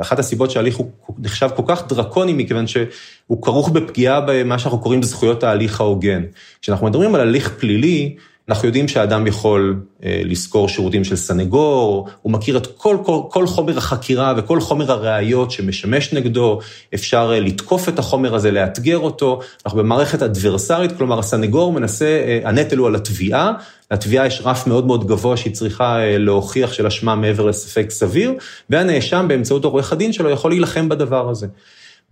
אחת 0.00 0.18
הסיבות 0.18 0.50
שההליך 0.50 0.76
הוא 0.76 0.90
נחשב 1.18 1.48
כל 1.56 1.62
כך 1.66 1.88
דרקוני, 1.88 2.32
מכיוון 2.32 2.66
שהוא 2.66 3.42
כרוך 3.42 3.68
בפגיעה 3.68 4.20
במה 4.20 4.58
שאנחנו 4.58 4.80
קוראים 4.80 5.02
זכויות 5.02 5.44
ההליך 5.44 5.80
ההוגן. 5.80 6.22
כשאנחנו 6.62 6.86
מדברים 6.86 7.14
על 7.14 7.20
הליך 7.20 7.54
פלילי, 7.58 8.16
אנחנו 8.48 8.66
יודעים 8.68 8.88
שהאדם 8.88 9.26
יכול 9.26 9.80
אה, 10.04 10.22
לשכור 10.24 10.68
שירותים 10.68 11.04
של 11.04 11.16
סנגור, 11.16 12.08
הוא 12.22 12.32
מכיר 12.32 12.56
את 12.56 12.66
כל, 12.76 12.96
כל, 13.04 13.20
כל 13.28 13.46
חומר 13.46 13.78
החקירה 13.78 14.34
וכל 14.36 14.60
חומר 14.60 14.92
הראיות 14.92 15.50
שמשמש 15.50 16.12
נגדו, 16.12 16.58
אפשר 16.94 17.30
אה, 17.34 17.40
לתקוף 17.40 17.88
את 17.88 17.98
החומר 17.98 18.34
הזה, 18.34 18.50
לאתגר 18.50 18.98
אותו. 18.98 19.40
אנחנו 19.66 19.78
במערכת 19.78 20.22
אדברסרית, 20.22 20.92
כלומר 20.92 21.18
הסנגור 21.18 21.72
מנסה, 21.72 22.04
אה, 22.04 22.40
הנטל 22.44 22.76
הוא 22.76 22.86
על 22.86 22.94
התביעה, 22.94 23.52
לתביעה 23.90 24.26
יש 24.26 24.42
רף 24.44 24.66
מאוד 24.66 24.86
מאוד 24.86 25.06
גבוה 25.06 25.36
שהיא 25.36 25.54
צריכה 25.54 25.98
להוכיח 26.18 26.72
של 26.72 26.86
אשמה 26.86 27.14
מעבר 27.14 27.44
לספק 27.44 27.90
סביר, 27.90 28.34
והנאשם 28.70 29.24
באמצעות 29.28 29.64
עורך 29.64 29.92
הדין 29.92 30.12
שלו 30.12 30.30
יכול 30.30 30.50
להילחם 30.50 30.88
בדבר 30.88 31.30
הזה. 31.30 31.46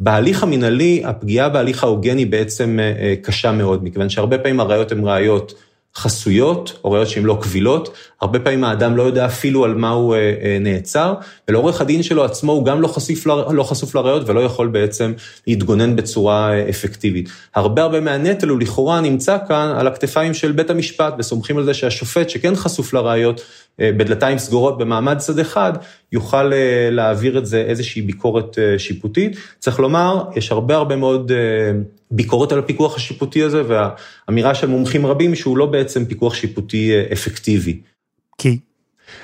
בהליך 0.01 0.43
המינהלי, 0.43 1.03
הפגיעה 1.05 1.49
בהליך 1.49 1.85
ההוגן 1.85 2.19
היא 2.19 2.27
בעצם 2.27 2.79
קשה 3.23 3.53
מאוד, 3.53 3.85
מכיוון 3.85 4.09
שהרבה 4.09 4.39
פעמים 4.39 4.61
הראיות 4.61 4.93
הן 4.93 5.05
ראיות 5.05 5.55
חסויות, 5.97 6.79
או 6.85 6.93
ראיות 6.93 7.09
שהן 7.09 7.25
לא 7.25 7.39
קבילות, 7.41 7.95
הרבה 8.21 8.41
פעמים 8.41 8.65
האדם 8.65 8.97
לא 8.97 9.03
יודע 9.03 9.27
אפילו 9.27 9.65
על 9.65 9.75
מה 9.75 9.91
הוא 9.91 10.15
אה, 10.15 10.19
אה, 10.19 10.59
נעצר, 10.61 11.15
ולעורך 11.49 11.81
הדין 11.81 12.03
שלו 12.03 12.25
עצמו 12.25 12.53
הוא 12.53 12.65
גם 12.65 12.81
לא 12.81 12.89
חשוף, 12.89 13.27
לא 13.27 13.63
חשוף 13.63 13.95
לראיות 13.95 14.29
ולא 14.29 14.41
יכול 14.41 14.69
בעצם 14.69 15.13
להתגונן 15.47 15.97
בצורה 15.97 16.53
אה, 16.53 16.69
אפקטיבית. 16.69 17.29
הרבה 17.55 17.83
הרבה 17.83 18.01
מהנטל 18.01 18.49
הוא 18.49 18.61
לכאורה 18.61 19.01
נמצא 19.01 19.37
כאן 19.49 19.75
על 19.79 19.87
הכתפיים 19.87 20.35
של 20.35 20.53
בית 20.53 20.71
המשפט, 20.71 21.15
וסומכים 21.19 21.59
על 21.59 21.65
זה 21.65 21.75
שהשופט 21.75 22.31
שכן 22.31 22.57
חשוף 22.57 22.95
לראיות, 22.95 23.41
בדלתיים 23.81 24.39
סגורות 24.39 24.79
במעמד 24.79 25.19
צד 25.19 25.39
אחד, 25.39 25.73
יוכל 26.13 26.53
להעביר 26.91 27.39
את 27.39 27.47
זה 27.47 27.61
איזושהי 27.61 28.03
ביקורת 28.03 28.59
שיפוטית. 28.79 29.37
צריך 29.59 29.81
לומר, 29.81 30.25
יש 30.37 30.53
הרבה 30.53 30.77
הרבה 30.77 30.97
מאוד 30.97 31.33
ביקורת 32.11 32.53
על 32.53 32.59
הפיקוח 32.59 32.97
השיפוטי 32.97 33.43
הזה, 33.43 33.63
והאמירה 33.69 34.55
של 34.55 34.67
מומחים 34.67 35.07
רבים 35.07 35.35
שהוא 35.35 35.59
לא 35.59 35.67
בעצם 35.67 36.05
פיקוח 36.05 36.35
שיפוטי 36.35 36.93
אה, 36.93 37.13
אפקטיבי. 37.13 37.81
כי? 38.39 38.59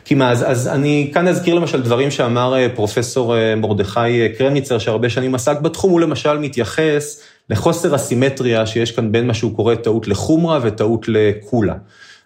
כי 0.04 0.14
מה, 0.14 0.30
אז, 0.30 0.50
אז 0.50 0.68
אני 0.68 1.10
כאן 1.14 1.28
אזכיר 1.28 1.54
למשל 1.54 1.82
דברים 1.82 2.10
שאמר 2.10 2.54
אה, 2.54 2.68
פרופסור 2.74 3.36
אה, 3.36 3.54
מרדכי 3.54 4.28
קרמניצר, 4.38 4.78
שהרבה 4.78 5.10
שנים 5.10 5.34
עסק 5.34 5.60
בתחום, 5.60 5.90
הוא 5.90 6.00
למשל 6.00 6.38
מתייחס 6.38 7.22
לחוסר 7.50 7.94
הסימטריה 7.94 8.66
שיש 8.66 8.92
כאן 8.92 9.12
בין 9.12 9.26
מה 9.26 9.34
שהוא 9.34 9.56
קורא 9.56 9.74
טעות 9.74 10.08
לחומרה 10.08 10.58
וטעות 10.62 11.06
לקולה. 11.08 11.74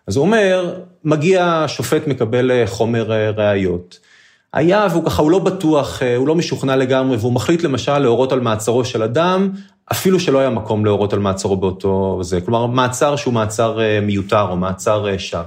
אז 0.07 0.17
הוא 0.17 0.27
אומר, 0.27 0.81
מגיע 1.05 1.65
שופט 1.67 2.07
מקבל 2.07 2.51
חומר 2.67 3.33
ראיות. 3.37 3.99
היה, 4.53 4.87
והוא 4.91 5.05
ככה, 5.05 5.23
הוא 5.23 5.31
לא 5.31 5.39
בטוח, 5.39 6.03
הוא 6.17 6.29
לא 6.29 6.35
משוכנע 6.35 6.77
לגמרי, 6.77 7.17
והוא 7.17 7.33
מחליט 7.33 7.63
למשל 7.63 7.99
להורות 7.99 8.33
על 8.33 8.41
מעצרו 8.41 8.85
של 8.85 9.03
אדם 9.03 9.51
אפילו 9.93 10.21
שלא 10.21 10.39
היה 10.39 10.51
מקום 10.51 10.85
להורות 10.85 11.13
על 11.13 11.19
מעצרו 11.19 11.57
באותו 11.57 12.19
זה. 12.23 12.41
כלומר, 12.41 12.67
מעצר 12.67 13.17
שהוא 13.17 13.35
מעצר 13.35 13.79
מיותר 14.03 14.47
או 14.51 14.57
מעצר 14.57 15.07
שווא. 15.19 15.43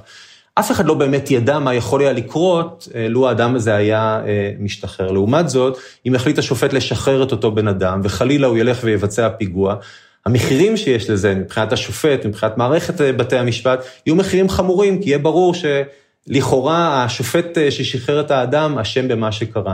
אף 0.56 0.72
אחד 0.72 0.86
לא 0.86 0.94
באמת 0.94 1.32
ידע 1.32 1.60
מה 1.60 1.74
יכול 1.74 2.02
היה 2.02 2.14
לקרות 2.14 2.88
לו 3.10 3.30
האדם 3.30 3.56
הזה 3.56 3.76
היה 3.76 4.22
משתחרר. 4.60 5.12
לעומת 5.12 5.50
זאת, 5.50 5.78
אם 6.06 6.16
החליט 6.16 6.38
השופט 6.40 6.74
לשחרר 6.74 7.24
את 7.24 7.32
אותו 7.32 7.52
בן 7.52 7.68
אדם, 7.68 8.02
וחלילה 8.04 8.48
הוא 8.48 8.58
ילך 8.58 8.80
ויבצע 8.84 9.30
פיגוע, 9.30 9.76
המחירים 10.26 10.78
שיש 10.78 11.10
לזה 11.10 11.36
מבחינת 11.36 11.74
השופט, 11.74 12.26
מבחינת 12.26 12.58
מערכת 12.58 13.02
בתי 13.02 13.38
המשפט, 13.38 13.86
יהיו 14.06 14.16
מחירים 14.16 14.50
חמורים, 14.50 15.02
כי 15.02 15.10
יהיה 15.10 15.20
ברור 15.20 15.54
שלכאורה 15.54 17.04
השופט 17.04 17.58
ששחרר 17.70 18.22
את 18.22 18.32
האדם 18.32 18.78
אשם 18.78 19.08
במה 19.08 19.32
שקרה. 19.32 19.74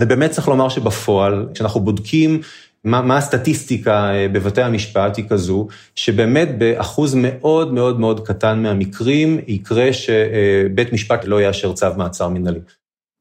ובאמת 0.00 0.30
צריך 0.30 0.48
לומר 0.48 0.68
שבפועל, 0.68 1.46
כשאנחנו 1.54 1.80
בודקים 1.80 2.40
מה, 2.84 3.02
מה 3.02 3.16
הסטטיסטיקה 3.16 4.10
בבתי 4.32 4.62
המשפט 4.62 5.16
היא 5.16 5.24
כזו, 5.28 5.68
שבאמת 5.94 6.58
באחוז 6.58 7.14
מאוד 7.14 7.74
מאוד 7.74 8.00
מאוד 8.00 8.26
קטן 8.26 8.62
מהמקרים 8.62 9.40
יקרה 9.46 9.92
שבית 9.92 10.92
משפט 10.92 11.24
לא 11.24 11.42
יאשר 11.42 11.72
צו 11.72 11.86
מעצר 11.96 12.28
מנהלי. 12.28 12.60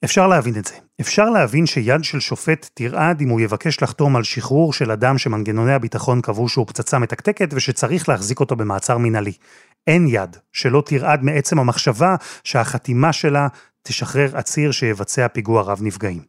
אפשר 0.04 0.28
להבין 0.28 0.56
את 0.58 0.66
זה. 0.66 0.74
אפשר 1.02 1.30
להבין 1.30 1.66
שיד 1.66 2.04
של 2.04 2.20
שופט 2.20 2.70
תרעד 2.74 3.22
אם 3.22 3.30
הוא 3.30 3.42
יבקש 3.42 3.84
לחתום 3.84 4.16
על 4.16 4.24
שחרור 4.24 4.74
של 4.74 4.92
אדם 4.92 5.18
שמנגנוני 5.18 5.74
הביטחון 5.74 6.22
קבעו 6.22 6.50
שהוא 6.50 6.68
פצצה 6.68 7.00
מתקתקת 7.00 7.50
ושצריך 7.54 8.10
להחזיק 8.10 8.40
אותו 8.40 8.56
במעצר 8.56 8.98
מנהלי. 8.98 9.34
אין 9.88 10.08
יד 10.08 10.38
שלא 10.54 10.84
תרעד 10.86 11.24
מעצם 11.24 11.60
המחשבה 11.60 12.16
שהחתימה 12.44 13.14
שלה 13.14 13.48
תשחרר 13.84 14.38
עציר 14.38 14.72
שיבצע 14.72 15.28
פיגוע 15.28 15.62
רב 15.62 15.80
נפגעים. 15.82 16.22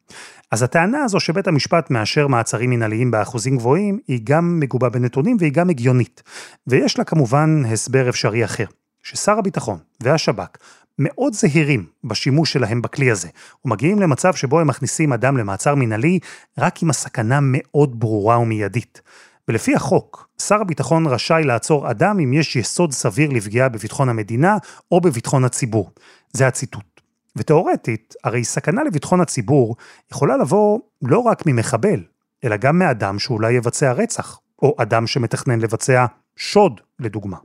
אז 0.51 0.63
הטענה 0.63 1.05
הזו 1.05 1.21
שבית 1.21 1.49
המשפט 1.49 1.91
מאשר 1.91 2.27
מעצרים 2.27 2.71
מנהליים 2.71 3.11
באחוזים 3.11 3.57
גבוהים, 3.57 3.99
היא 4.09 4.21
גם 4.25 4.61
מגובה 4.61 4.89
בנתונים 4.89 5.37
והיא 5.41 5.53
גם 5.53 5.71
הגיונית. 5.71 6.23
ויש 6.67 6.99
לה 6.99 7.05
כמובן 7.05 7.63
הסבר 7.73 8.09
אפשרי 8.09 8.45
אחר, 8.45 8.67
ששר 9.03 9.39
הביטחון 9.39 9.79
והשב"כ 10.01 10.59
מאוד 11.03 11.35
זהירים 11.35 11.87
בשימוש 12.05 12.53
שלהם 12.53 12.83
בכלי 12.83 13.11
הזה, 13.11 13.29
ומגיעים 13.65 13.99
למצב 13.99 14.35
שבו 14.35 14.61
הם 14.61 14.67
מכניסים 14.67 15.13
אדם 15.13 15.37
למעצר 15.37 15.75
מנהלי 15.75 16.19
רק 16.59 16.83
אם 16.83 16.91
הסכנה 16.91 17.39
מאוד 17.43 18.01
ברורה 18.01 18.39
ומיידית. 18.39 19.01
ולפי 19.49 19.75
החוק, 19.75 20.29
שר 20.39 20.61
הביטחון 20.61 21.07
רשאי 21.07 21.43
לעצור 21.45 21.91
אדם 21.91 22.21
אם 22.21 22.33
יש 22.33 22.57
יסוד 22.57 22.93
סביר 22.93 23.31
לפגיעה 23.31 23.69
בביטחון 23.69 24.09
המדינה 24.09 24.57
או 24.93 25.01
בביטחון 25.01 25.45
הציבור. 25.45 25.91
זה 26.33 26.47
הציטוט. 26.47 27.01
ותאורטית, 27.37 28.15
הרי 28.25 28.45
סכנה 28.45 28.85
לביטחון 28.85 29.21
הציבור 29.21 29.77
יכולה 30.13 30.37
לבוא 30.37 30.79
לא 31.03 31.19
רק 31.19 31.47
ממחבל, 31.47 32.01
אלא 32.45 32.57
גם 32.57 32.79
מאדם 32.79 33.19
שאולי 33.19 33.53
יבצע 33.53 33.93
רצח, 33.93 34.41
או 34.63 34.75
אדם 34.79 35.07
שמתכנן 35.07 35.61
לבצע 35.61 36.07
שוד, 36.37 36.81
לדוגמה. 36.99 37.37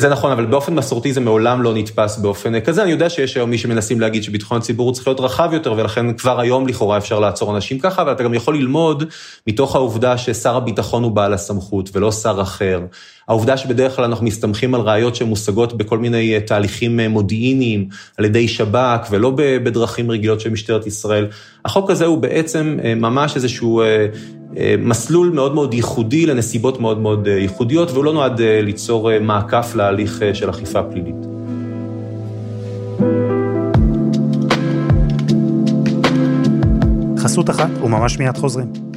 זה 0.00 0.08
נכון, 0.08 0.32
אבל 0.32 0.46
באופן 0.46 0.74
מסורתי 0.74 1.12
זה 1.12 1.20
מעולם 1.20 1.62
לא 1.62 1.74
נתפס 1.74 2.18
באופן 2.18 2.60
כזה. 2.60 2.82
אני 2.82 2.90
יודע 2.90 3.10
שיש 3.10 3.36
היום 3.36 3.50
מי 3.50 3.58
שמנסים 3.58 4.00
להגיד 4.00 4.22
שביטחון 4.22 4.58
הציבור 4.58 4.92
צריך 4.92 5.06
להיות 5.06 5.20
רחב 5.20 5.50
יותר, 5.52 5.72
ולכן 5.72 6.12
כבר 6.12 6.40
היום 6.40 6.66
לכאורה 6.66 6.98
אפשר 6.98 7.20
לעצור 7.20 7.56
אנשים 7.56 7.78
ככה, 7.78 8.02
אבל 8.02 8.12
אתה 8.12 8.22
גם 8.22 8.34
יכול 8.34 8.56
ללמוד 8.56 9.04
מתוך 9.46 9.76
העובדה 9.76 10.18
ששר 10.18 10.56
הביטחון 10.56 11.02
הוא 11.02 11.12
בעל 11.12 11.34
הסמכות 11.34 11.90
ולא 11.92 12.12
שר 12.12 12.42
אחר. 12.42 12.80
העובדה 13.30 13.56
שבדרך 13.56 13.96
כלל 13.96 14.04
אנחנו 14.04 14.26
מסתמכים 14.26 14.74
על 14.74 14.80
ראיות 14.80 15.16
שמושגות 15.16 15.76
בכל 15.76 15.98
מיני 15.98 16.40
תהליכים 16.40 17.00
מודיעיניים 17.00 17.88
על 18.18 18.24
ידי 18.24 18.48
שב"כ 18.48 19.08
ולא 19.10 19.32
בדרכים 19.36 20.10
רגילות 20.10 20.40
של 20.40 20.50
משטרת 20.50 20.86
ישראל. 20.86 21.26
החוק 21.64 21.90
הזה 21.90 22.06
הוא 22.06 22.18
בעצם 22.18 22.78
ממש 22.96 23.36
איזשהו 23.36 23.82
מסלול 24.78 25.30
מאוד 25.34 25.54
מאוד 25.54 25.74
ייחודי 25.74 26.26
לנסיבות 26.26 26.80
מאוד 26.80 26.98
מאוד 26.98 27.26
ייחודיות, 27.26 27.90
והוא 27.90 28.04
לא 28.04 28.12
נועד 28.12 28.40
ליצור 28.40 29.18
מעקף 29.20 29.72
להליך 29.74 30.22
של 30.32 30.50
אכיפה 30.50 30.82
פלילית. 30.82 31.26
חסות 37.18 37.50
אחת 37.50 37.70
וממש 37.82 38.18
מיד 38.18 38.36
חוזרים. 38.36 38.89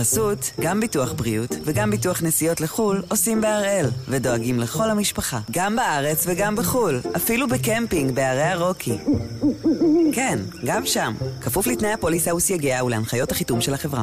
בחסות, 0.00 0.50
גם 0.60 0.80
ביטוח 0.80 1.12
בריאות 1.12 1.50
וגם 1.64 1.90
ביטוח 1.90 2.22
נסיעות 2.22 2.60
לחו"ל 2.60 3.02
עושים 3.10 3.40
בהראל, 3.40 3.86
ודואגים 4.08 4.60
לכל 4.60 4.90
המשפחה, 4.90 5.40
גם 5.50 5.76
בארץ 5.76 6.24
וגם 6.26 6.56
בחו"ל, 6.56 7.00
אפילו 7.16 7.48
בקמפינג 7.48 8.14
בערי 8.14 8.42
הרוקי. 8.42 8.98
כן, 10.14 10.38
גם 10.66 10.86
שם, 10.86 11.14
כפוף 11.40 11.66
לתנאי 11.66 11.92
הפוליסה 11.92 12.34
וסייגיה 12.34 12.84
ולהנחיות 12.84 13.30
החיתום 13.30 13.60
של 13.60 13.74
החברה. 13.74 14.02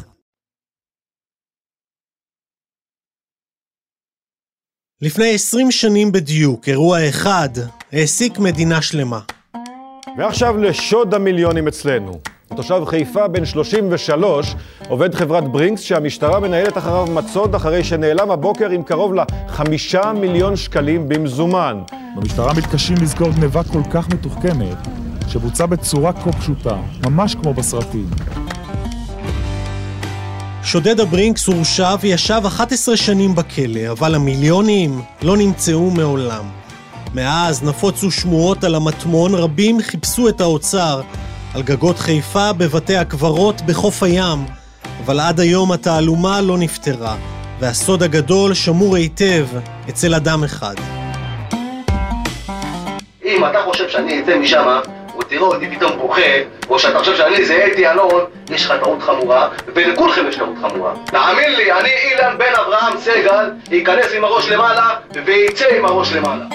לפני 5.02 5.34
20 5.34 5.72
שנים 5.72 6.12
בדיוק, 6.12 6.68
אירוע 6.70 7.10
אחד 7.10 7.50
העסיק 7.92 8.40
מדינה 8.40 8.82
שלמה. 8.82 9.20
ועכשיו 10.18 10.58
לשוד 10.58 11.14
המיליונים 11.14 11.68
אצלנו. 11.68 12.37
תושב 12.56 12.86
חיפה 12.86 13.28
בן 13.28 13.46
33, 13.46 14.56
עובד 14.90 15.16
חברת 15.16 15.44
ברינקס 15.52 15.82
שהמשטרה 15.82 16.40
מנהלת 16.40 16.78
אחריו 16.78 17.06
מצוד 17.06 17.56
אחרי 17.56 17.84
שנעלם 17.84 18.32
הבוקר 18.32 18.70
עם 18.70 18.84
קרוב 18.84 19.14
לחמישה 19.14 20.14
מיליון 20.14 20.56
שקלים 20.56 21.10
במזומן. 21.10 21.82
במשטרה 22.16 22.54
מתקשים 22.54 22.98
לזכור 23.02 23.30
גניבה 23.30 23.64
כל 23.64 23.82
כך 23.92 24.10
מתוחכמת, 24.10 24.78
שבוצעה 25.28 25.68
בצורה 25.68 26.14
כה 26.14 26.32
פשוטה, 26.32 26.78
ממש 27.06 27.36
כמו 27.36 27.54
בסרטים. 27.54 28.10
שודד 30.64 31.00
הברינקס 31.00 31.48
הורשע 31.48 31.96
וישב 32.02 32.42
11 32.48 32.98
שנים 32.98 33.36
בכלא, 33.36 33.92
אבל 33.92 34.16
המיליונים 34.16 35.02
לא 35.22 35.38
נמצאו 35.38 35.92
מעולם. 35.92 36.44
מאז 37.14 37.64
נפוצו 37.64 38.12
שמועות 38.12 38.64
על 38.64 38.76
המטמון, 38.76 39.36
רבים 39.36 39.82
חיפשו 39.82 40.30
את 40.30 40.42
האוצר 40.42 41.02
על 41.56 41.62
גגות 41.62 42.00
חיפה, 42.00 42.54
בבתי 42.54 42.96
הקברות, 42.96 43.62
בחוף 43.62 44.04
הים, 44.04 44.46
אבל 45.06 45.20
עד 45.20 45.40
היום 45.40 45.72
התעלומה 45.72 46.42
לא 46.42 46.58
נפתרה, 46.58 47.16
והסוד 47.60 48.04
הגדול 48.04 48.54
שמור 48.54 48.96
היטב 48.96 49.48
אצל 49.90 50.14
אדם 50.14 50.44
אחד. 50.44 50.76
אם 53.26 53.46
אתה 53.46 53.60
חושב 53.66 53.90
שאני 53.90 54.20
אצא 54.20 54.40
משם, 54.40 54.80
או 55.16 55.24
תראה 55.24 55.42
אותי 55.42 55.66
פתאום 55.76 55.92
בוכה, 56.00 56.22
או 56.70 56.80
שאתה 56.80 57.00
חושב 57.00 57.18
שאני 57.18 57.46
זה 57.46 57.68
אתי 57.74 57.88
אלון, 57.88 58.22
יש 58.50 58.66
לך 58.66 58.74
טעות 58.84 59.02
חמורה, 59.02 59.50
ולכולכם 59.76 60.22
יש 60.30 60.36
טעות 60.36 60.56
חמורה. 60.62 60.94
תאמין 61.06 61.56
לי, 61.56 61.72
אני 61.72 61.90
אילן 61.90 62.38
בן 62.38 62.54
אברהם 62.66 62.98
סגל, 62.98 63.52
ייכנס 63.72 64.06
עם 64.16 64.24
הראש 64.24 64.50
למעלה, 64.50 64.90
ויצא 65.26 65.66
עם 65.78 65.86
הראש 65.86 66.14
למעלה. 66.14 66.46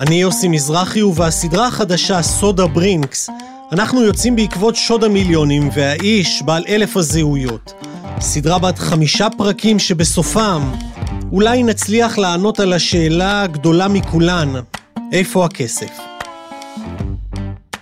אני 0.00 0.14
יוסי 0.14 0.48
מזרחי, 0.48 1.02
ובסדרה 1.02 1.66
החדשה 1.66 2.22
סוד 2.22 2.60
הברינקס, 2.60 3.30
אנחנו 3.72 4.02
יוצאים 4.02 4.36
בעקבות 4.36 4.76
שוד 4.76 5.04
המיליונים 5.04 5.70
והאיש 5.74 6.42
בעל 6.42 6.64
אלף 6.68 6.96
הזהויות. 6.96 7.72
סדרה 8.20 8.58
בת 8.58 8.78
חמישה 8.78 9.26
פרקים 9.38 9.78
שבסופם 9.78 10.62
אולי 11.32 11.62
נצליח 11.62 12.18
לענות 12.18 12.60
על 12.60 12.72
השאלה 12.72 13.42
הגדולה 13.42 13.88
מכולן, 13.88 14.52
איפה 15.12 15.44
הכסף? 15.44 15.98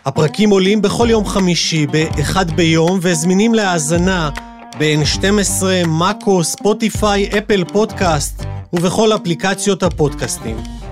הפרקים 0.04 0.50
עולים 0.50 0.82
בכל 0.82 1.06
יום 1.10 1.24
חמישי 1.26 1.86
באחד 1.86 2.50
ביום 2.50 2.98
וזמינים 3.02 3.54
להאזנה 3.54 4.30
ב-N12, 4.78 5.64
מאקו, 5.86 6.44
ספוטיפיי, 6.44 7.28
אפל 7.38 7.64
פודקאסט 7.64 8.42
ובכל 8.72 9.14
אפליקציות 9.14 9.82
הפודקאסטים. 9.82 10.83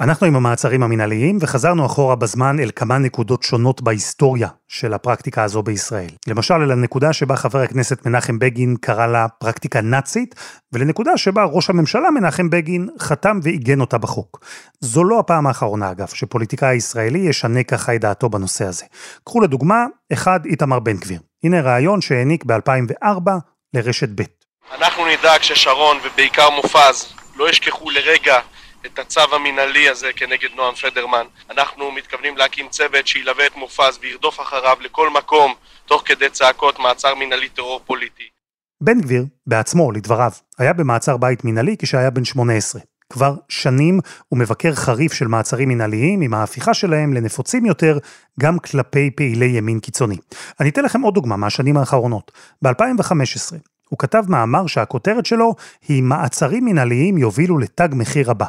אנחנו 0.00 0.26
עם 0.26 0.36
המעצרים 0.36 0.82
המנהליים 0.82 1.38
וחזרנו 1.40 1.86
אחורה 1.86 2.16
בזמן 2.16 2.60
אל 2.60 2.70
כמה 2.76 2.98
נקודות 2.98 3.42
שונות 3.42 3.82
בהיסטוריה 3.82 4.48
של 4.68 4.94
הפרקטיקה 4.94 5.42
הזו 5.42 5.62
בישראל. 5.62 6.10
למשל 6.26 6.54
אל 6.54 6.70
הנקודה 6.70 7.12
שבה 7.12 7.36
חבר 7.36 7.58
הכנסת 7.58 8.06
מנחם 8.06 8.38
בגין 8.38 8.76
קרא 8.80 9.06
לה 9.06 9.28
פרקטיקה 9.28 9.80
נאצית, 9.80 10.34
ולנקודה 10.72 11.16
שבה 11.16 11.44
ראש 11.44 11.70
הממשלה 11.70 12.10
מנחם 12.10 12.50
בגין 12.50 12.88
חתם 13.00 13.38
ועיגן 13.42 13.80
אותה 13.80 13.98
בחוק. 13.98 14.44
זו 14.80 15.04
לא 15.04 15.18
הפעם 15.18 15.46
האחרונה 15.46 15.90
אגב, 15.90 16.08
שפוליטיקאי 16.08 16.74
ישראלי 16.74 17.18
ישנה 17.18 17.62
ככה 17.62 17.94
את 17.94 18.00
דעתו 18.00 18.28
בנושא 18.28 18.64
הזה. 18.64 18.84
קחו 19.24 19.40
לדוגמה, 19.40 19.86
אחד 20.12 20.46
איתמר 20.46 20.78
בן 20.78 20.96
גביר. 20.96 21.20
הנה 21.44 21.60
ראיון 21.60 22.00
שהעניק 22.00 22.44
ב-2004 22.44 23.30
לרשת 23.74 24.08
ב'. 24.14 24.22
אנחנו 24.78 25.06
נדאג 25.06 25.42
ששרון 25.42 25.96
ובעיקר 26.04 26.50
מופז 26.50 27.12
לא 27.36 27.50
ישכחו 27.50 27.90
לרגע 27.90 28.38
את 28.86 28.98
הצו 28.98 29.34
המינהלי 29.34 29.88
הזה 29.88 30.10
כנגד 30.16 30.48
נועם 30.56 30.74
פדרמן. 30.74 31.26
אנחנו 31.50 31.90
מתכוונים 31.90 32.36
להקים 32.36 32.68
צוות 32.68 33.06
שילווה 33.06 33.46
את 33.46 33.56
מופז 33.56 33.98
וירדוף 34.00 34.40
אחריו 34.40 34.76
לכל 34.80 35.10
מקום, 35.10 35.54
תוך 35.86 36.02
כדי 36.04 36.30
צעקות 36.30 36.78
מעצר 36.78 37.14
מינהלי 37.14 37.48
טרור 37.48 37.80
פוליטי. 37.86 38.28
בן 38.80 39.00
גביר, 39.00 39.24
בעצמו, 39.46 39.92
לדבריו, 39.92 40.30
היה 40.58 40.72
במעצר 40.72 41.16
בית 41.16 41.44
מינהלי 41.44 41.76
כשהיה 41.78 42.10
בן 42.10 42.24
18. 42.24 42.80
כבר 43.12 43.34
שנים 43.48 44.00
הוא 44.28 44.38
מבקר 44.38 44.74
חריף 44.74 45.12
של 45.12 45.26
מעצרים 45.26 45.68
מנהליים 45.68 46.20
עם 46.20 46.34
ההפיכה 46.34 46.74
שלהם 46.74 47.12
לנפוצים 47.12 47.66
יותר 47.66 47.98
גם 48.40 48.58
כלפי 48.58 49.10
פעילי 49.10 49.46
ימין 49.46 49.80
קיצוני. 49.80 50.16
אני 50.60 50.68
אתן 50.68 50.84
לכם 50.84 51.00
עוד 51.00 51.14
דוגמה 51.14 51.36
מהשנים 51.36 51.76
האחרונות. 51.76 52.32
ב-2015 52.62 53.75
הוא 53.88 53.98
כתב 53.98 54.24
מאמר 54.28 54.66
שהכותרת 54.66 55.26
שלו 55.26 55.54
היא 55.88 56.02
מעצרים 56.02 56.64
מנהליים 56.64 57.18
יובילו 57.18 57.58
לתג 57.58 57.88
מחיר 57.92 58.30
הבא. 58.30 58.46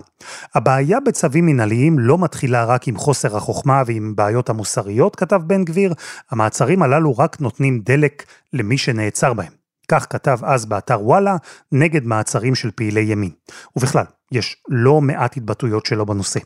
הבעיה 0.56 1.00
בצווים 1.00 1.46
מנהליים 1.46 2.00
לא 2.00 2.18
מתחילה 2.18 2.66
רק 2.66 2.88
עם 2.88 2.98
חוסר 2.98 3.38
החוכמה 3.38 3.84
ועם 3.86 4.16
בעיות 4.16 4.50
המוסריות, 4.50 5.16
כתב 5.16 5.42
בן 5.48 5.64
גביר, 5.64 5.94
המעצרים 6.32 6.84
הללו 6.84 7.18
רק 7.18 7.42
נותנים 7.42 7.80
דלק 7.84 8.26
למי 8.54 8.78
שנעצר 8.78 9.34
בהם. 9.34 9.52
כך 9.88 10.08
כתב 10.10 10.38
אז 10.44 10.66
באתר 10.66 11.02
וואלה 11.02 11.36
נגד 11.72 12.06
מעצרים 12.06 12.56
של 12.56 12.72
פעילי 12.72 13.02
ימין. 13.02 13.32
ובכלל, 13.76 14.06
יש 14.32 14.64
לא 14.70 15.02
מעט 15.02 15.38
התבטאויות 15.38 15.86
שלו 15.86 16.06
בנושא. 16.06 16.40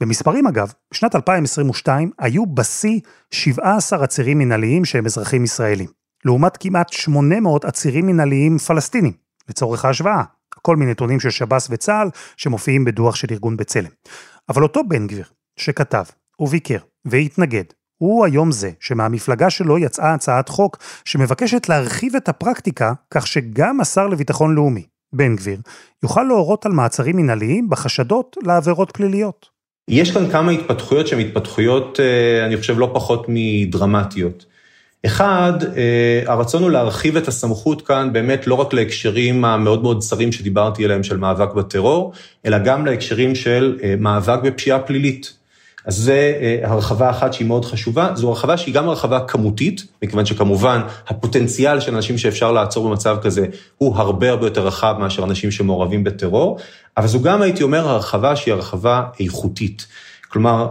במספרים 0.00 0.46
אגב, 0.46 0.72
בשנת 0.92 1.14
2022 1.14 2.10
היו 2.18 2.46
בשיא 2.46 3.00
17 3.30 4.04
עצירים 4.04 4.38
מנהליים 4.38 4.84
שהם 4.84 5.06
אזרחים 5.06 5.44
ישראלים. 5.44 6.01
לעומת 6.24 6.56
כמעט 6.56 6.92
800 6.92 7.64
עצירים 7.64 8.06
מנהליים 8.06 8.58
פלסטינים, 8.58 9.12
לצורך 9.48 9.84
ההשוואה. 9.84 10.22
כל 10.62 10.76
מיני 10.76 10.90
נתונים 10.90 11.20
של 11.20 11.30
שב"ס 11.30 11.68
וצה"ל 11.70 12.08
שמופיעים 12.36 12.84
בדוח 12.84 13.14
של 13.14 13.28
ארגון 13.30 13.56
בצלם. 13.56 13.90
אבל 14.48 14.62
אותו 14.62 14.80
בן 14.88 15.06
גביר, 15.06 15.24
שכתב, 15.56 16.04
וביקר, 16.40 16.78
והתנגד, 17.04 17.64
הוא 17.98 18.24
היום 18.24 18.52
זה 18.52 18.70
שמהמפלגה 18.80 19.50
שלו 19.50 19.78
יצאה 19.78 20.14
הצעת 20.14 20.48
חוק 20.48 20.76
שמבקשת 21.04 21.68
להרחיב 21.68 22.16
את 22.16 22.28
הפרקטיקה 22.28 22.92
כך 23.10 23.26
שגם 23.26 23.80
השר 23.80 24.06
לביטחון 24.06 24.54
לאומי, 24.54 24.86
בן 25.12 25.36
גביר, 25.36 25.60
יוכל 26.02 26.22
להורות 26.22 26.66
על 26.66 26.72
מעצרים 26.72 27.16
מנהליים 27.16 27.70
בחשדות 27.70 28.36
לעבירות 28.42 28.90
פליליות. 28.90 29.48
יש 29.90 30.10
כאן 30.10 30.30
כמה 30.30 30.50
התפתחויות 30.50 31.06
שהן 31.06 31.20
התפתחויות, 31.20 32.00
אה, 32.00 32.46
אני 32.46 32.56
חושב, 32.56 32.78
לא 32.78 32.90
פחות 32.94 33.26
מדרמטיות. 33.28 34.46
אחד, 35.06 35.52
אה, 35.76 36.22
הרצון 36.26 36.62
הוא 36.62 36.70
להרחיב 36.70 37.16
את 37.16 37.28
הסמכות 37.28 37.82
כאן 37.82 38.12
באמת 38.12 38.46
לא 38.46 38.54
רק 38.54 38.72
להקשרים 38.72 39.44
המאוד 39.44 39.82
מאוד 39.82 40.00
צרים 40.00 40.32
שדיברתי 40.32 40.84
עליהם 40.84 41.02
של 41.02 41.16
מאבק 41.16 41.52
בטרור, 41.54 42.12
אלא 42.46 42.58
גם 42.58 42.86
להקשרים 42.86 43.34
של 43.34 43.78
אה, 43.82 43.94
מאבק 43.98 44.38
בפשיעה 44.42 44.78
פלילית. 44.78 45.32
אז 45.84 45.96
זה 45.96 46.38
אה, 46.40 46.70
הרחבה 46.70 47.10
אחת 47.10 47.32
שהיא 47.32 47.46
מאוד 47.46 47.64
חשובה, 47.64 48.10
זו 48.14 48.28
הרחבה 48.28 48.56
שהיא 48.56 48.74
גם 48.74 48.88
הרחבה 48.88 49.20
כמותית, 49.20 49.86
מכיוון 50.02 50.26
שכמובן 50.26 50.80
הפוטנציאל 51.08 51.80
של 51.80 51.94
אנשים 51.94 52.18
שאפשר 52.18 52.52
לעצור 52.52 52.88
במצב 52.88 53.16
כזה 53.22 53.46
הוא 53.78 53.96
הרבה 53.96 54.30
הרבה 54.30 54.46
יותר 54.46 54.66
רחב 54.66 54.96
מאשר 54.98 55.24
אנשים 55.24 55.50
שמעורבים 55.50 56.04
בטרור, 56.04 56.58
אבל 56.96 57.06
זו 57.06 57.22
גם 57.22 57.42
הייתי 57.42 57.62
אומר 57.62 57.88
הרחבה 57.88 58.36
שהיא 58.36 58.54
הרחבה 58.54 59.02
איכותית. 59.20 59.86
כלומר, 60.28 60.68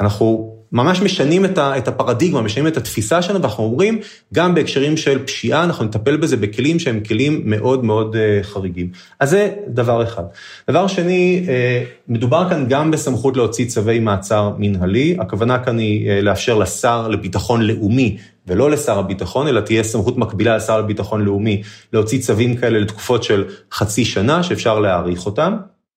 אנחנו 0.00 0.51
ממש 0.72 1.02
משנים 1.02 1.44
את 1.58 1.88
הפרדיגמה, 1.88 2.42
משנים 2.42 2.66
את 2.66 2.76
התפיסה 2.76 3.22
שלנו, 3.22 3.42
ואנחנו 3.42 3.64
אומרים, 3.64 4.00
גם 4.34 4.54
בהקשרים 4.54 4.96
של 4.96 5.24
פשיעה, 5.24 5.64
אנחנו 5.64 5.84
נטפל 5.84 6.16
בזה 6.16 6.36
בכלים 6.36 6.78
שהם 6.78 7.00
כלים 7.00 7.42
מאוד 7.44 7.84
מאוד 7.84 8.16
אה, 8.16 8.42
חריגים. 8.42 8.90
אז 9.20 9.30
זה 9.30 9.54
דבר 9.68 10.02
אחד. 10.02 10.22
דבר 10.70 10.86
שני, 10.86 11.46
אה, 11.48 11.84
מדובר 12.08 12.48
כאן 12.50 12.66
גם 12.68 12.90
בסמכות 12.90 13.36
להוציא 13.36 13.66
צווי 13.68 13.98
מעצר 13.98 14.52
מנהלי, 14.58 15.16
הכוונה 15.20 15.58
כאן 15.58 15.78
היא 15.78 16.10
אה, 16.10 16.20
לאפשר 16.20 16.58
לשר 16.58 17.08
לביטחון 17.08 17.62
לאומי, 17.62 18.16
ולא 18.46 18.70
לשר 18.70 18.98
הביטחון, 18.98 19.48
אלא 19.48 19.60
תהיה 19.60 19.82
סמכות 19.82 20.18
מקבילה 20.18 20.56
לשר 20.56 20.80
לביטחון 20.80 21.24
לאומי, 21.24 21.62
להוציא 21.92 22.20
צווים 22.20 22.56
כאלה 22.56 22.78
לתקופות 22.78 23.22
של 23.22 23.44
חצי 23.72 24.04
שנה, 24.04 24.42
שאפשר 24.42 24.78
להאריך 24.78 25.26
אותם. 25.26 25.56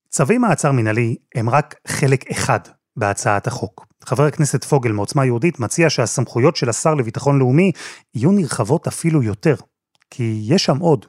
צווי 0.09 0.37
מעצר 0.37 0.71
מנהלי 0.71 1.15
הם 1.35 1.49
רק 1.49 1.75
חלק 1.87 2.31
אחד 2.31 2.59
בהצעת 2.97 3.47
החוק. 3.47 3.85
חבר 4.05 4.25
הכנסת 4.25 4.63
פוגל 4.63 4.91
מעוצמה 4.91 5.25
יהודית 5.25 5.59
מציע 5.59 5.89
שהסמכויות 5.89 6.55
של 6.55 6.69
השר 6.69 6.93
לביטחון 6.93 7.39
לאומי 7.39 7.71
יהיו 8.15 8.31
נרחבות 8.31 8.87
אפילו 8.87 9.23
יותר, 9.23 9.55
כי 10.09 10.41
יש 10.43 10.65
שם 10.65 10.77
עוד. 10.77 11.05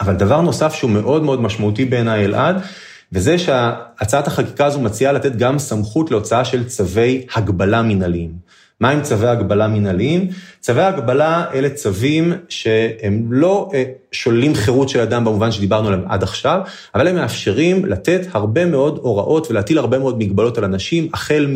אבל 0.00 0.14
דבר 0.14 0.40
נוסף 0.40 0.74
שהוא 0.74 0.90
מאוד 0.90 1.22
מאוד 1.22 1.40
משמעותי 1.40 1.84
בעיניי 1.84 2.24
אלעד, 2.24 2.56
וזה 3.12 3.38
שהצעת 3.38 4.26
החקיקה 4.26 4.66
הזו 4.66 4.80
מציעה 4.80 5.12
לתת 5.12 5.36
גם 5.36 5.58
סמכות 5.58 6.10
להוצאה 6.10 6.44
של 6.44 6.68
צווי 6.68 7.26
הגבלה 7.34 7.82
מנהליים. 7.82 8.32
מה 8.80 8.90
עם 8.90 9.02
צווי 9.02 9.28
הגבלה 9.28 9.68
מנהליים? 9.68 10.28
צווי 10.60 10.82
הגבלה 10.82 11.44
אלה 11.54 11.70
צווים 11.70 12.32
שהם 12.48 13.26
לא 13.30 13.70
אה, 13.74 13.84
שוללים 14.12 14.54
חירות 14.54 14.88
של 14.88 15.00
אדם 15.00 15.24
במובן 15.24 15.52
שדיברנו 15.52 15.88
עליהם 15.88 16.04
עד 16.08 16.22
עכשיו, 16.22 16.60
אבל 16.94 17.08
הם 17.08 17.14
מאפשרים 17.14 17.84
לתת 17.84 18.20
הרבה 18.32 18.66
מאוד 18.66 18.98
הוראות 19.02 19.50
ולהטיל 19.50 19.78
הרבה 19.78 19.98
מאוד 19.98 20.18
מגבלות 20.18 20.58
על 20.58 20.64
אנשים, 20.64 21.08
החל 21.14 21.46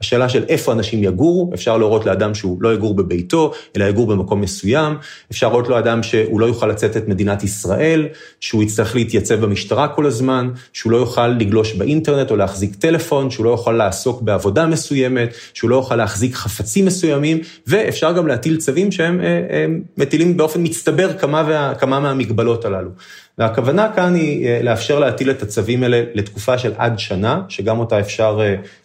מהשאלה 0.00 0.28
של 0.28 0.44
איפה 0.48 0.72
אנשים 0.72 1.04
יגורו, 1.04 1.50
אפשר 1.54 1.78
להורות 1.78 2.06
לאדם 2.06 2.34
שהוא 2.34 2.62
לא 2.62 2.74
יגור 2.74 2.94
בביתו, 2.94 3.52
אלא 3.76 3.84
יגור 3.84 4.06
במקום 4.06 4.40
מסוים, 4.40 4.96
אפשר 5.30 5.48
להורות 5.48 5.68
לאדם 5.68 6.02
שהוא 6.02 6.40
לא 6.40 6.46
יוכל 6.46 6.66
לצאת 6.66 6.96
את 6.96 7.08
מדינת 7.08 7.44
ישראל, 7.44 8.08
שהוא 8.40 8.62
יצטרך 8.62 8.94
להתייצב 8.94 9.34
במשטרה 9.34 9.88
כל 9.88 10.06
הזמן, 10.06 10.50
שהוא 10.72 10.92
לא 10.92 10.96
יוכל 10.96 11.28
לגלוש 11.28 11.72
באינטרנט 11.72 12.30
או 12.30 12.36
להחזיק 12.36 12.74
טלפון, 12.74 13.30
שהוא 13.30 13.44
לא 13.44 13.50
יוכל 13.50 13.72
לעסוק 13.72 14.22
בעבודה 14.22 14.66
מסוימת, 14.66 15.34
שהוא 15.54 15.70
לא 15.70 15.76
יוכל 15.76 15.96
להחזיק 15.96 16.34
חפצים 16.34 16.67
מסוימים, 16.76 17.40
ואפשר 17.66 18.12
גם 18.12 18.26
להטיל 18.26 18.56
צווים 18.56 18.92
שהם 18.92 19.20
אה, 19.20 19.26
אה, 19.26 19.66
מטילים 19.98 20.36
באופן 20.36 20.60
מצטבר 20.62 21.18
כמה, 21.18 21.44
וה, 21.48 21.74
כמה 21.74 22.00
מהמגבלות 22.00 22.64
הללו. 22.64 22.90
והכוונה 23.38 23.92
כאן 23.96 24.14
היא 24.14 24.46
אה, 24.46 24.62
לאפשר 24.62 24.98
להטיל 24.98 25.30
את 25.30 25.42
הצווים 25.42 25.82
האלה 25.82 26.02
לתקופה 26.14 26.58
של 26.58 26.72
עד 26.76 26.98
שנה, 26.98 27.42
שגם 27.48 27.78
אותה 27.78 28.00
אפשר 28.00 28.40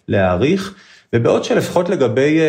להאריך, 0.07 0.73
ובעוד 1.13 1.43
שלפחות 1.43 1.89
לגבי 1.89 2.39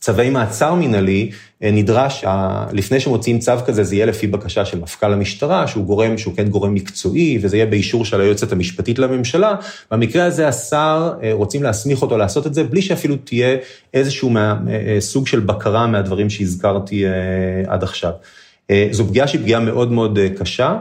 צווי 0.00 0.30
מעצר 0.30 0.74
מנהלי, 0.74 1.30
אה, 1.62 1.70
נדרש, 1.70 2.24
לפני 2.72 3.00
שמוציאים 3.00 3.38
צו 3.38 3.52
כזה, 3.66 3.84
זה 3.84 3.94
יהיה 3.94 4.06
לפי 4.06 4.26
בקשה 4.26 4.64
של 4.64 4.78
מפכ"ל 4.78 5.12
המשטרה, 5.12 5.66
שהוא 5.66 5.84
גורם, 5.84 6.18
שהוא 6.18 6.34
כן 6.36 6.48
גורם 6.48 6.74
מקצועי, 6.74 7.38
וזה 7.42 7.56
יהיה 7.56 7.66
באישור 7.66 8.04
של 8.04 8.20
היועצת 8.20 8.52
המשפטית 8.52 8.98
לממשלה. 8.98 9.54
במקרה 9.90 10.24
הזה 10.24 10.48
השר, 10.48 11.12
אה, 11.22 11.32
רוצים 11.32 11.62
להסמיך 11.62 12.02
אותו 12.02 12.18
לעשות 12.18 12.46
את 12.46 12.54
זה, 12.54 12.64
בלי 12.64 12.82
שאפילו 12.82 13.16
תהיה 13.16 13.56
איזשהו 13.94 14.30
מה, 14.30 14.56
אה, 14.70 15.00
סוג 15.00 15.26
של 15.26 15.40
בקרה 15.40 15.86
מהדברים 15.86 16.30
שהזכרתי 16.30 17.04
עד 17.66 17.82
עכשיו. 17.82 18.12
זו 18.90 19.06
פגיעה 19.06 19.28
שהיא 19.28 19.40
פגיעה 19.40 19.60
מאוד 19.60 19.92
מאוד 19.92 20.18
קשה, 20.38 20.76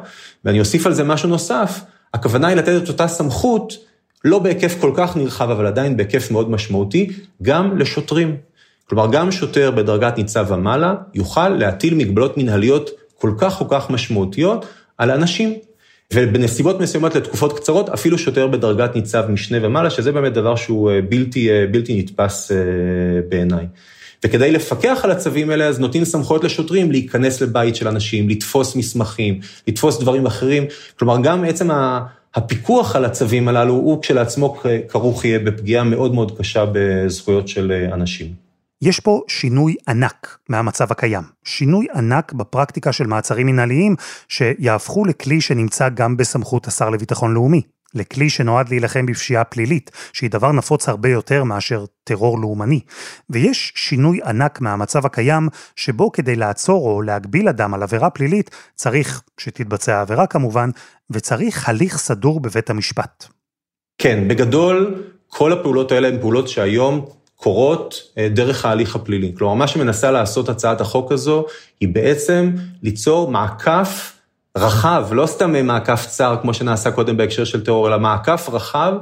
ואני 0.45 0.60
אוסיף 0.60 0.86
על 0.86 0.93
זה 0.93 1.03
משהו 1.03 1.29
נוסף, 1.29 1.82
הכוונה 2.13 2.47
היא 2.47 2.58
לתת 2.58 2.84
את 2.84 2.89
אותה 2.89 3.08
סמכות, 3.08 3.73
לא 4.25 4.39
בהיקף 4.39 4.75
כל 4.82 4.91
כך 4.95 5.17
נרחב, 5.17 5.49
אבל 5.49 5.65
עדיין 5.65 5.97
בהיקף 5.97 6.32
מאוד 6.32 6.49
משמעותי, 6.51 7.10
גם 7.41 7.77
לשוטרים. 7.77 8.36
כלומר, 8.89 9.08
גם 9.12 9.32
שוטר 9.32 9.71
בדרגת 9.71 10.17
ניצב 10.17 10.45
ומעלה 10.49 10.95
יוכל 11.13 11.49
להטיל 11.49 11.93
מגבלות 11.93 12.38
מנהליות 12.38 12.89
כל 13.15 13.32
כך 13.38 13.54
כל 13.54 13.65
כך 13.69 13.89
משמעותיות 13.89 14.65
על 14.97 15.12
אנשים. 15.12 15.54
ובנסיבות 16.13 16.80
מסוימות 16.80 17.15
לתקופות 17.15 17.60
קצרות, 17.60 17.89
אפילו 17.89 18.17
שוטר 18.17 18.47
בדרגת 18.47 18.95
ניצב 18.95 19.25
משנה 19.30 19.58
ומעלה, 19.62 19.89
שזה 19.89 20.12
באמת 20.12 20.34
דבר 20.34 20.56
שהוא 20.56 20.91
אה, 20.91 21.02
בלתי, 21.02 21.49
אה, 21.49 21.65
בלתי 21.71 21.99
נתפס 21.99 22.52
אה, 22.52 22.58
בעיניי. 23.30 23.65
וכדי 24.25 24.52
לפקח 24.52 25.02
על 25.04 25.12
הצווים 25.12 25.49
האלה, 25.49 25.65
אז 25.65 25.80
נותנים 25.80 26.06
סמכויות 26.06 26.43
לשוטרים 26.43 26.91
להיכנס 26.91 27.41
לבית 27.41 27.75
של 27.75 27.88
אנשים, 27.88 28.30
לתפוס 28.30 28.75
מסמכים, 28.75 29.39
לתפוס 29.67 29.99
דברים 29.99 30.25
אחרים. 30.25 30.65
כלומר, 30.99 31.17
גם 31.23 31.43
עצם 31.43 31.69
הפיקוח 32.36 32.95
על 32.95 33.06
הצווים 33.06 33.47
הללו, 33.47 33.73
הוא 33.73 34.02
כשלעצמו 34.02 34.58
כרוך 34.88 35.25
יהיה 35.25 35.39
בפגיעה 35.39 35.84
מאוד 35.84 36.13
מאוד 36.13 36.38
קשה 36.38 36.65
בזכויות 36.71 37.47
של 37.47 37.88
אנשים. 37.93 38.48
יש 38.81 38.99
פה 38.99 39.21
שינוי 39.27 39.75
ענק 39.87 40.37
מהמצב 40.49 40.91
הקיים. 40.91 41.23
שינוי 41.43 41.87
ענק 41.95 42.33
בפרקטיקה 42.33 42.91
של 42.91 43.07
מעצרים 43.07 43.47
מנהליים, 43.47 43.95
שיהפכו 44.27 45.05
לכלי 45.05 45.41
שנמצא 45.41 45.89
גם 45.89 46.17
בסמכות 46.17 46.67
השר 46.67 46.89
לביטחון 46.89 47.33
לאומי. 47.33 47.61
לכלי 47.95 48.29
שנועד 48.29 48.69
להילחם 48.69 49.05
בפשיעה 49.05 49.43
פלילית, 49.43 49.91
שהיא 50.13 50.29
דבר 50.29 50.51
נפוץ 50.51 50.89
הרבה 50.89 51.09
יותר 51.09 51.43
מאשר 51.43 51.85
טרור 52.03 52.39
לאומני. 52.39 52.79
ויש 53.29 53.73
שינוי 53.75 54.19
ענק 54.25 54.61
מהמצב 54.61 55.05
הקיים, 55.05 55.49
שבו 55.75 56.11
כדי 56.11 56.35
לעצור 56.35 56.89
או 56.89 57.01
להגביל 57.01 57.47
אדם 57.47 57.73
על 57.73 57.83
עבירה 57.83 58.09
פלילית, 58.09 58.49
צריך 58.75 59.21
שתתבצע 59.37 59.97
העבירה 59.97 60.27
כמובן, 60.27 60.69
וצריך 61.09 61.69
הליך 61.69 61.97
סדור 61.97 62.39
בבית 62.39 62.69
המשפט. 62.69 63.25
כן, 63.97 64.27
בגדול, 64.27 65.03
כל 65.27 65.53
הפעולות 65.53 65.91
האלה 65.91 66.07
הן 66.07 66.19
פעולות 66.19 66.47
שהיום 66.47 67.05
קורות 67.41 68.02
אה, 68.17 68.30
דרך 68.30 68.65
ההליך 68.65 68.95
הפלילי. 68.95 69.34
כלומר, 69.38 69.54
מה 69.54 69.67
שמנסה 69.67 70.12
לעשות 70.12 70.49
הצעת 70.49 70.82
החוק 70.82 71.12
הזו, 71.12 71.45
היא 71.80 71.89
בעצם 71.89 72.52
ליצור 72.84 73.32
מעקף 73.32 74.13
רחב, 74.58 75.08
לא 75.12 75.25
סתם 75.25 75.65
מעקף 75.67 76.06
צר 76.10 76.38
כמו 76.41 76.54
שנעשה 76.54 76.91
קודם 76.91 77.17
בהקשר 77.17 77.43
של 77.43 77.63
טרור, 77.63 77.88
אלא 77.88 77.99
מעקף 77.99 78.49
רחב 78.52 78.93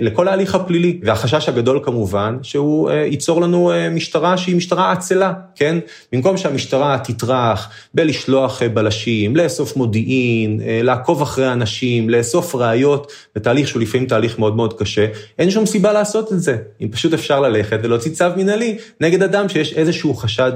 לכל 0.00 0.28
ההליך 0.28 0.54
הפלילי. 0.54 1.00
והחשש 1.02 1.48
הגדול 1.48 1.80
כמובן, 1.82 2.38
שהוא 2.42 2.90
אה, 2.90 2.96
ייצור 2.96 3.40
לנו 3.40 3.72
אה, 3.72 3.90
משטרה 3.90 4.36
שהיא 4.36 4.56
משטרה 4.56 4.92
עצלה, 4.92 5.32
כן? 5.54 5.78
במקום 6.12 6.36
שהמשטרה 6.36 6.98
תטרח 7.04 7.70
בלשלוח 7.94 8.62
בלשים, 8.62 9.36
לאסוף 9.36 9.76
מודיעין, 9.76 10.60
לעקוב 10.64 11.22
אחרי 11.22 11.52
אנשים, 11.52 12.10
לאסוף 12.10 12.54
ראיות, 12.54 13.12
בתהליך 13.36 13.68
שהוא 13.68 13.82
לפעמים 13.82 14.06
תהליך 14.06 14.38
מאוד 14.38 14.56
מאוד 14.56 14.78
קשה, 14.78 15.06
אין 15.38 15.50
שום 15.50 15.66
סיבה 15.66 15.92
לעשות 15.92 16.32
את 16.32 16.40
זה. 16.40 16.56
אם 16.80 16.88
פשוט 16.90 17.12
אפשר 17.12 17.40
ללכת 17.40 17.78
ולהוציא 17.82 18.12
צו 18.12 18.24
מנהלי 18.36 18.78
נגד 19.00 19.22
אדם 19.22 19.48
שיש 19.48 19.72
איזשהו 19.72 20.14
חשד 20.14 20.52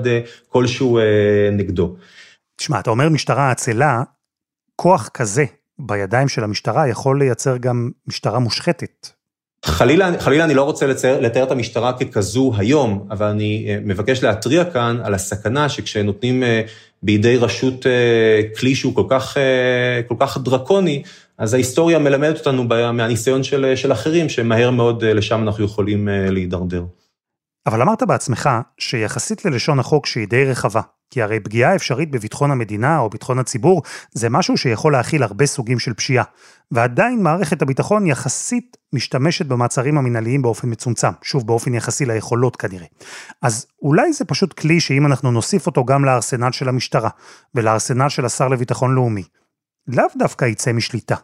כלשהו 0.49 0.99
נגדו. 1.53 1.95
תשמע, 2.57 2.81
אתה 2.81 2.91
אומר 2.91 3.09
משטרה 3.09 3.51
עצלה, 3.51 4.03
כוח 4.77 5.09
כזה 5.09 5.45
בידיים 5.79 6.29
של 6.29 6.45
המשטרה 6.45 6.89
יכול 6.89 7.19
לייצר 7.19 7.57
גם 7.57 7.91
משטרה 8.07 8.39
מושחתת. 8.39 9.19
חלילה, 9.65 10.21
חלילה 10.21 10.45
אני 10.45 10.55
לא 10.55 10.63
רוצה 10.63 10.87
לצייר, 10.87 11.21
לתאר 11.21 11.43
את 11.43 11.51
המשטרה 11.51 11.93
ככזו 11.93 12.53
היום, 12.57 13.07
אבל 13.11 13.27
אני 13.27 13.67
אה, 13.69 13.79
מבקש 13.85 14.23
להתריע 14.23 14.65
כאן 14.65 14.99
על 15.05 15.15
הסכנה 15.15 15.69
שכשנותנים 15.69 16.43
אה, 16.43 16.63
בידי 17.03 17.37
רשות 17.37 17.87
אה, 17.87 18.41
כלי 18.59 18.75
שהוא 18.75 18.95
כל 18.95 19.05
כך, 19.09 19.37
כל 20.09 20.15
כך 20.21 20.39
דרקוני, 20.39 21.03
אז 21.39 21.55
ההיסטוריה 21.55 21.99
מלמדת 21.99 22.39
אותנו 22.39 22.65
מהניסיון 22.93 23.43
של, 23.43 23.73
של 23.77 23.93
אחרים, 23.93 24.29
שמהר 24.29 24.71
מאוד 24.71 25.05
לשם 25.05 25.43
אנחנו 25.43 25.65
יכולים 25.65 26.09
להידרדר. 26.11 26.85
אבל 27.67 27.83
אמרת 27.83 28.03
בעצמך 28.03 28.51
שיחסית 28.79 29.45
ללשון 29.45 29.79
החוק 29.79 30.07
שהיא 30.07 30.29
די 30.29 30.45
רחבה, 30.45 30.81
כי 31.11 31.23
הרי 31.23 31.41
פגיעה 31.41 31.75
אפשרית 31.75 32.11
בביטחון 32.11 32.51
המדינה 32.51 32.99
או 32.99 33.11
ביטחון 33.11 33.39
הציבור 33.39 33.83
זה 34.13 34.29
משהו 34.31 34.57
שיכול 34.57 34.93
להכיל 34.93 35.23
הרבה 35.23 35.47
סוגים 35.47 35.79
של 35.79 35.95
פשיעה. 35.95 36.25
ועדיין 36.71 37.23
מערכת 37.23 37.63
הביטחון 37.63 38.07
יחסית 38.07 38.77
משתמשת 38.93 39.47
במעצרים 39.47 39.99
המינהליים 39.99 40.43
באופן 40.43 40.71
מצומצם, 40.71 41.11
שוב 41.23 41.47
באופן 41.47 41.75
יחסי 41.75 42.07
ליכולות 42.07 42.57
כנראה. 42.57 42.87
אז 43.43 43.67
אולי 43.83 44.13
זה 44.13 44.25
פשוט 44.25 44.53
כלי 44.53 44.81
שאם 44.81 45.07
אנחנו 45.07 45.31
נוסיף 45.31 45.67
אותו 45.67 45.85
גם 45.85 46.05
לארסנל 46.05 46.53
של 46.53 46.69
המשטרה 46.69 47.11
ולארסנל 47.55 48.09
של 48.09 48.25
השר 48.25 48.49
לביטחון 48.49 48.95
לאומי, 48.95 49.25
לאו 49.89 50.05
דווקא 50.19 50.45
יצא 50.45 50.73
משליטה. 50.73 51.17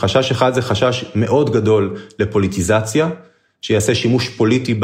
חשש 0.00 0.30
אחד 0.30 0.54
זה 0.54 0.62
חשש 0.62 1.12
מאוד 1.14 1.52
גדול 1.52 1.96
לפוליטיזציה. 2.18 3.08
שיעשה 3.62 3.94
שימוש 3.94 4.28
פוליטי 4.28 4.74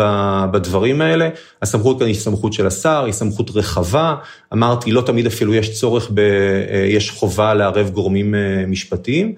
בדברים 0.50 1.00
האלה. 1.00 1.28
הסמכות 1.62 1.98
כאן 1.98 2.06
היא 2.06 2.14
סמכות 2.14 2.52
של 2.52 2.66
השר, 2.66 3.04
היא 3.04 3.12
סמכות 3.12 3.50
רחבה. 3.54 4.14
אמרתי, 4.52 4.92
לא 4.92 5.00
תמיד 5.00 5.26
אפילו 5.26 5.54
יש 5.54 5.80
צורך, 5.80 6.10
ב, 6.14 6.18
אה, 6.18 6.86
יש 6.88 7.10
חובה 7.10 7.54
לערב 7.54 7.90
גורמים 7.90 8.34
אה, 8.34 8.66
משפטיים. 8.66 9.34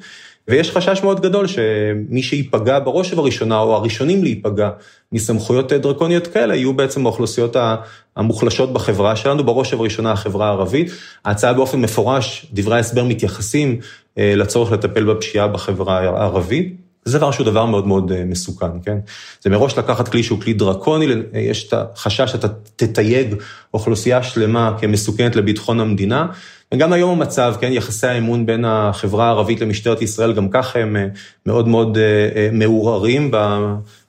ויש 0.49 0.71
חשש 0.71 1.03
מאוד 1.03 1.21
גדול 1.21 1.47
שמי 1.47 2.23
שייפגע 2.23 2.79
בראש 2.79 3.13
ובראשונה, 3.13 3.59
או 3.59 3.75
הראשונים 3.75 4.23
להיפגע 4.23 4.71
מסמכויות 5.13 5.73
דרקוניות 5.73 6.27
כאלה, 6.27 6.57
יהיו 6.57 6.75
בעצם 6.75 7.07
האוכלוסיות 7.07 7.57
המוחלשות 8.17 8.73
בחברה 8.73 9.17
שלנו, 9.17 9.45
בראש 9.45 9.73
ובראשונה 9.73 10.13
החברה 10.13 10.47
הערבית. 10.47 10.91
ההצעה 11.25 11.53
באופן 11.53 11.81
מפורש, 11.81 12.47
דברי 12.53 12.77
ההסבר 12.77 13.05
מתייחסים 13.05 13.81
אה, 14.19 14.33
לצורך 14.37 14.73
לטפל 14.73 15.05
בפשיעה 15.05 15.49
בחברה 15.49 15.99
הערבית. 15.99 16.86
זה 17.07 17.19
דבר 17.19 17.31
שהוא 17.31 17.47
דבר 17.47 17.67
מאוד 17.67 17.87
מאוד 17.87 18.13
אה, 18.13 18.25
מסוכן, 18.25 18.81
כן? 18.85 18.99
זה 19.43 19.51
מראש 19.51 19.79
לקחת 19.79 20.09
כלי 20.09 20.23
שהוא 20.23 20.41
כלי 20.41 20.53
דרקוני, 20.53 21.07
יש 21.33 21.69
את 21.69 21.73
החשש 21.73 22.33
שאתה 22.33 22.49
תתייג 22.77 23.35
אוכלוסייה 23.75 24.23
שלמה 24.23 24.77
כמסוכנת 24.81 25.37
לביטחון 25.37 25.81
המדינה, 25.81 26.27
וגם 26.75 26.93
היום 26.93 27.11
המצב, 27.11 27.55
כן, 27.61 27.73
יחסי 27.73 28.07
האמון 28.07 28.47
בין 28.47 28.65
החברה 28.65 29.27
הערבית 29.27 29.61
למשטרת 29.61 30.03
ישראל, 30.03 30.33
גם 30.33 30.49
ככה 30.49 30.79
הם 30.79 30.97
אה, 30.97 31.07
מאוד 31.47 31.69
מאוד 31.69 31.99
אה, 31.99 32.49
מעורערים 32.53 33.31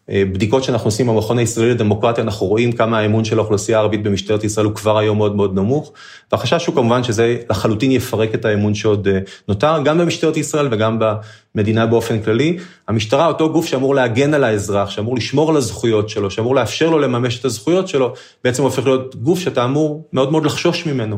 בדיקות 0.10 0.64
שאנחנו 0.64 0.88
עושים 0.88 1.08
במכון 1.08 1.38
הישראלי 1.38 1.72
לדמוקרטיה, 1.72 2.24
אנחנו 2.24 2.48
רואים 2.48 2.72
כמה 2.72 3.00
האמון 3.00 3.26
של 3.26 3.38
האוכלוסייה 3.40 3.78
הערבית 3.78 4.04
במשטרת 4.04 4.44
ישראל 4.44 4.66
הוא 4.66 4.76
כבר 4.76 4.98
היום 4.98 5.18
מאוד 5.18 5.36
מאוד 5.36 5.56
נמוך, 5.56 5.92
והחשש 6.32 6.66
הוא 6.66 6.76
כמובן 6.76 7.04
שזה 7.04 7.38
לחלוטין 7.50 7.92
יפרק 7.92 8.36
את 8.36 8.46
האמון 8.46 8.76
שעוד 8.76 9.08
אה, 9.08 9.20
נותר, 9.48 9.84
גם 9.84 9.98
במשטרת 9.98 10.38
ישראל 10.38 10.68
וגם 10.72 11.00
במדינה 11.56 11.86
באופן 11.86 12.22
כללי. 12.22 12.58
המשטרה, 12.88 13.28
אותו 13.28 13.54
גוף 13.54 13.66
שאמור 13.66 13.96
להגן 13.96 14.34
על 14.34 14.44
האזרח, 14.44 14.90
שאמור 14.90 15.16
לשמור 15.16 15.50
על 15.50 15.58
הזכויות 15.58 16.10
שלו, 16.10 16.32
שאמור 16.32 16.56
לאפשר 16.56 16.90
לו 16.90 17.00
לממש 17.00 17.40
את 17.40 17.46
הזכויות 17.46 17.88
שלו, 17.88 18.14
בעצם 18.44 18.64
הופך 18.64 18.86
להיות 18.86 19.16
גוף 19.16 19.40
שאתה 19.40 19.66
אמור 19.66 20.08
מאוד 20.14 20.32
מאוד 20.32 20.46
לחשוש 20.46 20.86
ממנו. 20.86 21.18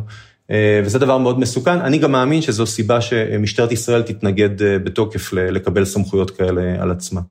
אה, 0.51 0.81
וזה 0.85 0.99
דבר 0.99 1.17
מאוד 1.17 1.39
מסוכן. 1.39 1.81
אני 1.81 1.97
גם 1.97 2.11
מאמין 2.11 2.41
שזו 2.41 2.65
סיבה 2.65 3.01
שמשטרת 3.01 3.71
ישראל 3.71 4.01
תתנגד 4.01 4.61
אה, 4.61 4.79
בתוקף 4.79 5.33
לקבל 5.33 5.85
סמכויות 5.85 6.31
כאלה 6.31 6.61
על 6.79 6.91
עצמה. 6.91 7.21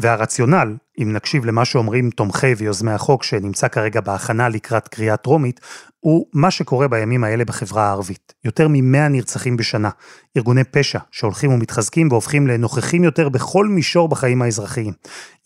והרציונל, 0.00 0.76
אם 1.02 1.12
נקשיב 1.12 1.44
למה 1.44 1.64
שאומרים 1.64 2.10
תומכי 2.10 2.54
ויוזמי 2.56 2.92
החוק 2.92 3.22
שנמצא 3.22 3.68
כרגע 3.68 4.00
בהכנה 4.00 4.48
לקראת 4.48 4.88
קריאה 4.88 5.16
טרומית, 5.16 5.60
הוא 6.00 6.26
מה 6.34 6.50
שקורה 6.50 6.88
בימים 6.88 7.24
האלה 7.24 7.44
בחברה 7.44 7.86
הערבית. 7.86 8.34
יותר 8.44 8.68
מ-100 8.68 9.08
נרצחים 9.10 9.56
בשנה. 9.56 9.90
ארגוני 10.36 10.64
פשע 10.64 10.98
שהולכים 11.10 11.52
ומתחזקים 11.52 12.08
והופכים 12.10 12.46
לנוכחים 12.46 13.04
יותר 13.04 13.28
בכל 13.28 13.66
מישור 13.66 14.08
בחיים 14.08 14.42
האזרחיים. 14.42 14.92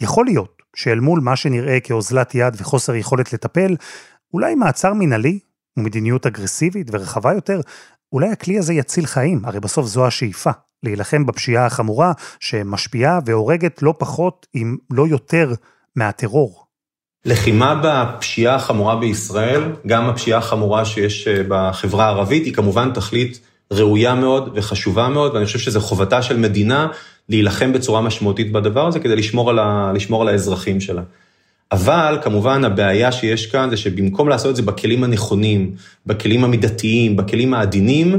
יכול 0.00 0.26
להיות 0.26 0.62
שאל 0.76 1.00
מול 1.00 1.20
מה 1.20 1.36
שנראה 1.36 1.80
כאוזלת 1.80 2.34
יד 2.34 2.54
וחוסר 2.58 2.94
יכולת 2.94 3.32
לטפל, 3.32 3.76
אולי 4.34 4.54
מעצר 4.54 4.92
מינהלי 4.92 5.38
ומדיניות 5.76 6.26
אגרסיבית 6.26 6.88
ורחבה 6.92 7.32
יותר, 7.32 7.60
אולי 8.12 8.28
הכלי 8.28 8.58
הזה 8.58 8.74
יציל 8.74 9.06
חיים, 9.06 9.44
הרי 9.44 9.60
בסוף 9.60 9.86
זו 9.86 10.06
השאיפה. 10.06 10.50
להילחם 10.84 11.26
בפשיעה 11.26 11.66
החמורה 11.66 12.12
שמשפיעה 12.40 13.18
והורגת 13.26 13.82
לא 13.82 13.94
פחות, 13.98 14.46
אם 14.54 14.76
לא 14.90 15.06
יותר, 15.08 15.52
מהטרור. 15.96 16.64
לחימה 17.24 17.80
בפשיעה 17.84 18.54
החמורה 18.54 18.96
בישראל, 18.96 19.62
גם 19.86 20.08
הפשיעה 20.08 20.38
החמורה 20.38 20.84
שיש 20.84 21.28
אה, 21.28 21.42
בחברה 21.48 22.04
הערבית, 22.04 22.44
היא 22.44 22.54
כמובן 22.54 22.90
תכלית 22.94 23.40
ראויה 23.70 24.14
מאוד 24.14 24.50
וחשובה 24.54 25.08
מאוד, 25.08 25.34
ואני 25.34 25.46
חושב 25.46 25.58
שזו 25.58 25.80
חובתה 25.80 26.22
של 26.22 26.36
מדינה 26.36 26.88
להילחם 27.28 27.72
בצורה 27.72 28.00
משמעותית 28.00 28.52
בדבר 28.52 28.86
הזה 28.86 29.00
כדי 29.00 29.16
לשמור 29.16 29.50
על, 29.50 29.58
ה, 29.58 29.92
לשמור 29.94 30.22
על 30.22 30.28
האזרחים 30.28 30.80
שלה. 30.80 31.02
אבל 31.72 32.18
כמובן 32.22 32.64
הבעיה 32.64 33.12
שיש 33.12 33.46
כאן 33.46 33.70
זה 33.70 33.76
שבמקום 33.76 34.28
לעשות 34.28 34.50
את 34.50 34.56
זה 34.56 34.62
בכלים 34.62 35.04
הנכונים, 35.04 35.70
בכלים 36.06 36.44
המידתיים, 36.44 37.16
בכלים 37.16 37.54
העדינים, 37.54 38.18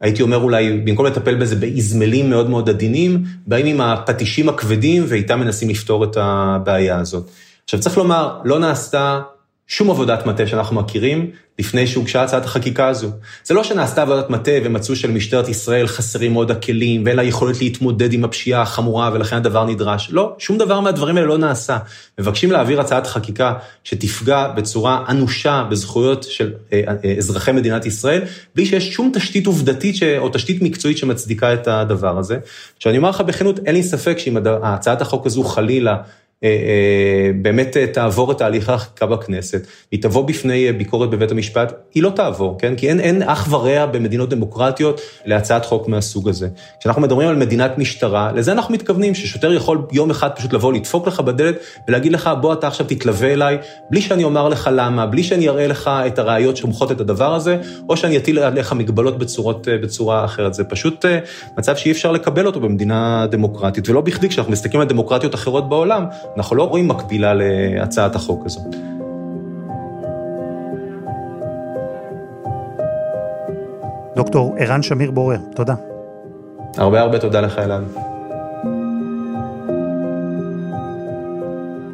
הייתי 0.00 0.22
אומר 0.22 0.36
אולי, 0.36 0.80
במקום 0.84 1.06
לטפל 1.06 1.34
בזה 1.34 1.56
באזמלים 1.56 2.30
מאוד 2.30 2.50
מאוד 2.50 2.68
עדינים, 2.68 3.24
באים 3.46 3.66
עם 3.66 3.80
הפטישים 3.80 4.48
הכבדים 4.48 5.04
ואיתם 5.08 5.40
מנסים 5.40 5.68
לפתור 5.68 6.04
את 6.04 6.16
הבעיה 6.20 6.98
הזאת. 6.98 7.30
עכשיו 7.64 7.80
צריך 7.80 7.98
לומר, 7.98 8.38
לא 8.44 8.58
נעשתה 8.58 9.20
שום 9.68 9.90
עבודת 9.90 10.26
מטה 10.26 10.46
שאנחנו 10.46 10.76
מכירים 10.76 11.30
לפני 11.58 11.86
שהוגשה 11.86 12.22
הצעת 12.22 12.44
החקיקה 12.44 12.88
הזו. 12.88 13.10
זה 13.44 13.54
לא 13.54 13.64
שנעשתה 13.64 14.02
עבודת 14.02 14.30
מטה 14.30 14.50
ומצאו 14.64 14.96
שלמשטרת 14.96 15.48
ישראל 15.48 15.86
חסרים 15.86 16.32
מאוד 16.32 16.50
הכלים 16.50 17.02
ואין 17.06 17.16
לה 17.16 17.22
יכולת 17.22 17.60
להתמודד 17.60 18.12
עם 18.12 18.24
הפשיעה 18.24 18.62
החמורה 18.62 19.10
ולכן 19.14 19.36
הדבר 19.36 19.64
נדרש. 19.64 20.08
לא, 20.10 20.34
שום 20.38 20.58
דבר 20.58 20.80
מהדברים 20.80 21.16
האלה 21.16 21.26
לא 21.26 21.38
נעשה. 21.38 21.78
מבקשים 22.18 22.52
להעביר 22.52 22.80
הצעת 22.80 23.06
חקיקה 23.06 23.54
שתפגע 23.84 24.48
בצורה 24.48 25.04
אנושה 25.08 25.64
בזכויות 25.70 26.22
של 26.22 26.52
אה, 26.72 26.82
אה, 27.04 27.14
אזרחי 27.18 27.52
מדינת 27.52 27.86
ישראל, 27.86 28.22
בלי 28.54 28.66
שיש 28.66 28.92
שום 28.92 29.10
תשתית 29.14 29.46
עובדתית 29.46 29.96
ש... 29.96 30.02
או 30.02 30.28
תשתית 30.28 30.62
מקצועית 30.62 30.98
שמצדיקה 30.98 31.54
את 31.54 31.68
הדבר 31.68 32.18
הזה. 32.18 32.38
עכשיו 32.76 32.96
אומר 32.96 33.10
לך 33.10 33.20
בכנות, 33.20 33.60
אין 33.66 33.74
לי 33.74 33.82
ספק 33.82 34.18
שאם 34.18 34.36
הצעת 34.62 35.00
החוק 35.00 35.26
הזו 35.26 35.44
חלילה 35.44 35.92
אה, 35.92 35.96
אה, 35.96 36.25
באמת 37.42 37.76
אה, 37.76 37.86
תעבור 37.86 38.32
את 38.32 38.38
תהליך 38.38 38.68
החקיקה 38.68 39.06
בכנסת, 39.06 39.66
היא 39.90 40.02
תבוא 40.02 40.26
בפני 40.26 40.72
ביקורת 40.72 41.10
בבית 41.10 41.30
המשפט, 41.30 41.72
היא 41.94 42.02
לא 42.02 42.10
תעבור, 42.10 42.58
כן? 42.58 42.74
כי 42.76 42.88
אין, 42.88 43.00
אין 43.00 43.22
אח 43.22 43.52
ורע 43.52 43.86
במדינות 43.86 44.30
דמוקרטיות 44.30 45.00
להצעת 45.24 45.64
חוק 45.64 45.88
מהסוג 45.88 46.28
הזה. 46.28 46.48
כשאנחנו 46.80 47.02
מדברים 47.02 47.28
על 47.28 47.36
מדינת 47.36 47.78
משטרה, 47.78 48.32
לזה 48.32 48.52
אנחנו 48.52 48.74
מתכוונים, 48.74 49.14
ששוטר 49.14 49.52
יכול 49.52 49.78
יום 49.92 50.10
אחד 50.10 50.28
פשוט 50.36 50.52
לבוא, 50.52 50.72
לדפוק 50.72 51.06
לך 51.06 51.20
בדלת 51.20 51.56
ולהגיד 51.88 52.12
לך, 52.12 52.30
בוא 52.40 52.52
אתה 52.52 52.66
עכשיו 52.66 52.86
תתלווה 52.86 53.32
אליי, 53.32 53.58
בלי 53.90 54.00
שאני 54.00 54.24
אומר 54.24 54.48
לך 54.48 54.70
למה, 54.72 55.06
בלי 55.06 55.22
שאני 55.22 55.48
אראה 55.48 55.66
לך 55.66 55.90
את 56.06 56.18
הראיות 56.18 56.56
שמוכות 56.56 56.92
את 56.92 57.00
הדבר 57.00 57.34
הזה, 57.34 57.56
או 57.88 57.96
שאני 57.96 58.16
אטיל 58.16 58.38
עליך 58.38 58.72
מגבלות 58.72 59.18
בצורות, 59.18 59.68
בצורה 59.82 60.24
אחרת. 60.24 60.54
זה 60.54 60.64
פשוט 60.64 61.04
מצב 61.58 61.76
שאי 61.76 61.92
אפשר 61.92 62.12
לקבל 62.12 62.46
אותו 62.46 62.60
במדינה 62.60 63.26
דמוקרטית, 63.30 63.88
ולא 63.88 64.00
בכדי, 64.00 64.28
כשאנחנו 64.28 64.52
מסתכלים 64.52 64.80
על 64.80 64.88
דמוקרטיות 64.88 65.34
אחרות 65.34 65.68
בעולם, 65.68 66.06
אנחנו 66.36 66.56
לא 66.56 66.68
רואים 66.68 66.88
מקבילה 66.88 67.32
להצעת 67.34 68.14
החוק 68.14 68.46
הזאת. 68.46 68.74
דוקטור 74.16 74.54
ערן 74.58 74.82
שמיר 74.82 75.10
בורר, 75.10 75.38
תודה. 75.54 75.74
הרבה 76.76 77.00
הרבה 77.00 77.18
תודה 77.18 77.40
לך, 77.40 77.58
אלעד. 77.58 78.15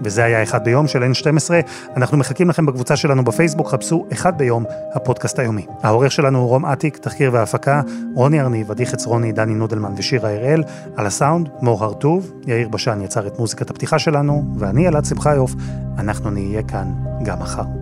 וזה 0.04 0.24
היה 0.24 0.42
אחד 0.42 0.64
ביום 0.64 0.86
של 0.86 1.02
N12. 1.02 1.50
אנחנו 1.96 2.18
מחכים 2.18 2.48
לכם 2.48 2.66
בקבוצה 2.66 2.96
שלנו 2.96 3.24
בפייסבוק, 3.24 3.68
חפשו 3.68 4.06
אחד 4.12 4.38
ביום, 4.38 4.64
הפודקאסט 4.92 5.38
היומי. 5.38 5.66
העורך 5.82 6.12
שלנו 6.12 6.38
הוא 6.38 6.48
רום 6.48 6.66
אטיק, 6.66 6.96
תחקיר 6.96 7.30
והפקה, 7.32 7.80
רוני 8.14 8.40
ארניב, 8.40 8.70
עדי 8.70 8.86
חצרוני, 8.86 9.32
דני 9.32 9.54
נודלמן 9.54 9.92
ושירה 9.96 10.30
הראל, 10.30 10.62
על 10.96 11.06
הסאונד, 11.06 11.48
מור 11.60 11.84
הרטוב, 11.84 12.32
יאיר 12.46 12.68
בשן 12.68 13.00
יצר 13.00 13.26
את 13.26 13.38
מוזיקת 13.38 13.70
הפתיחה 13.70 13.98
שלנו, 13.98 14.44
ואני 14.56 14.88
אלעד 14.88 15.04
שמחיוף, 15.04 15.54
אנחנו 15.98 16.30
נהיה 16.30 16.62
כאן 16.62 16.92
גם 17.24 17.38
מחר. 17.38 17.81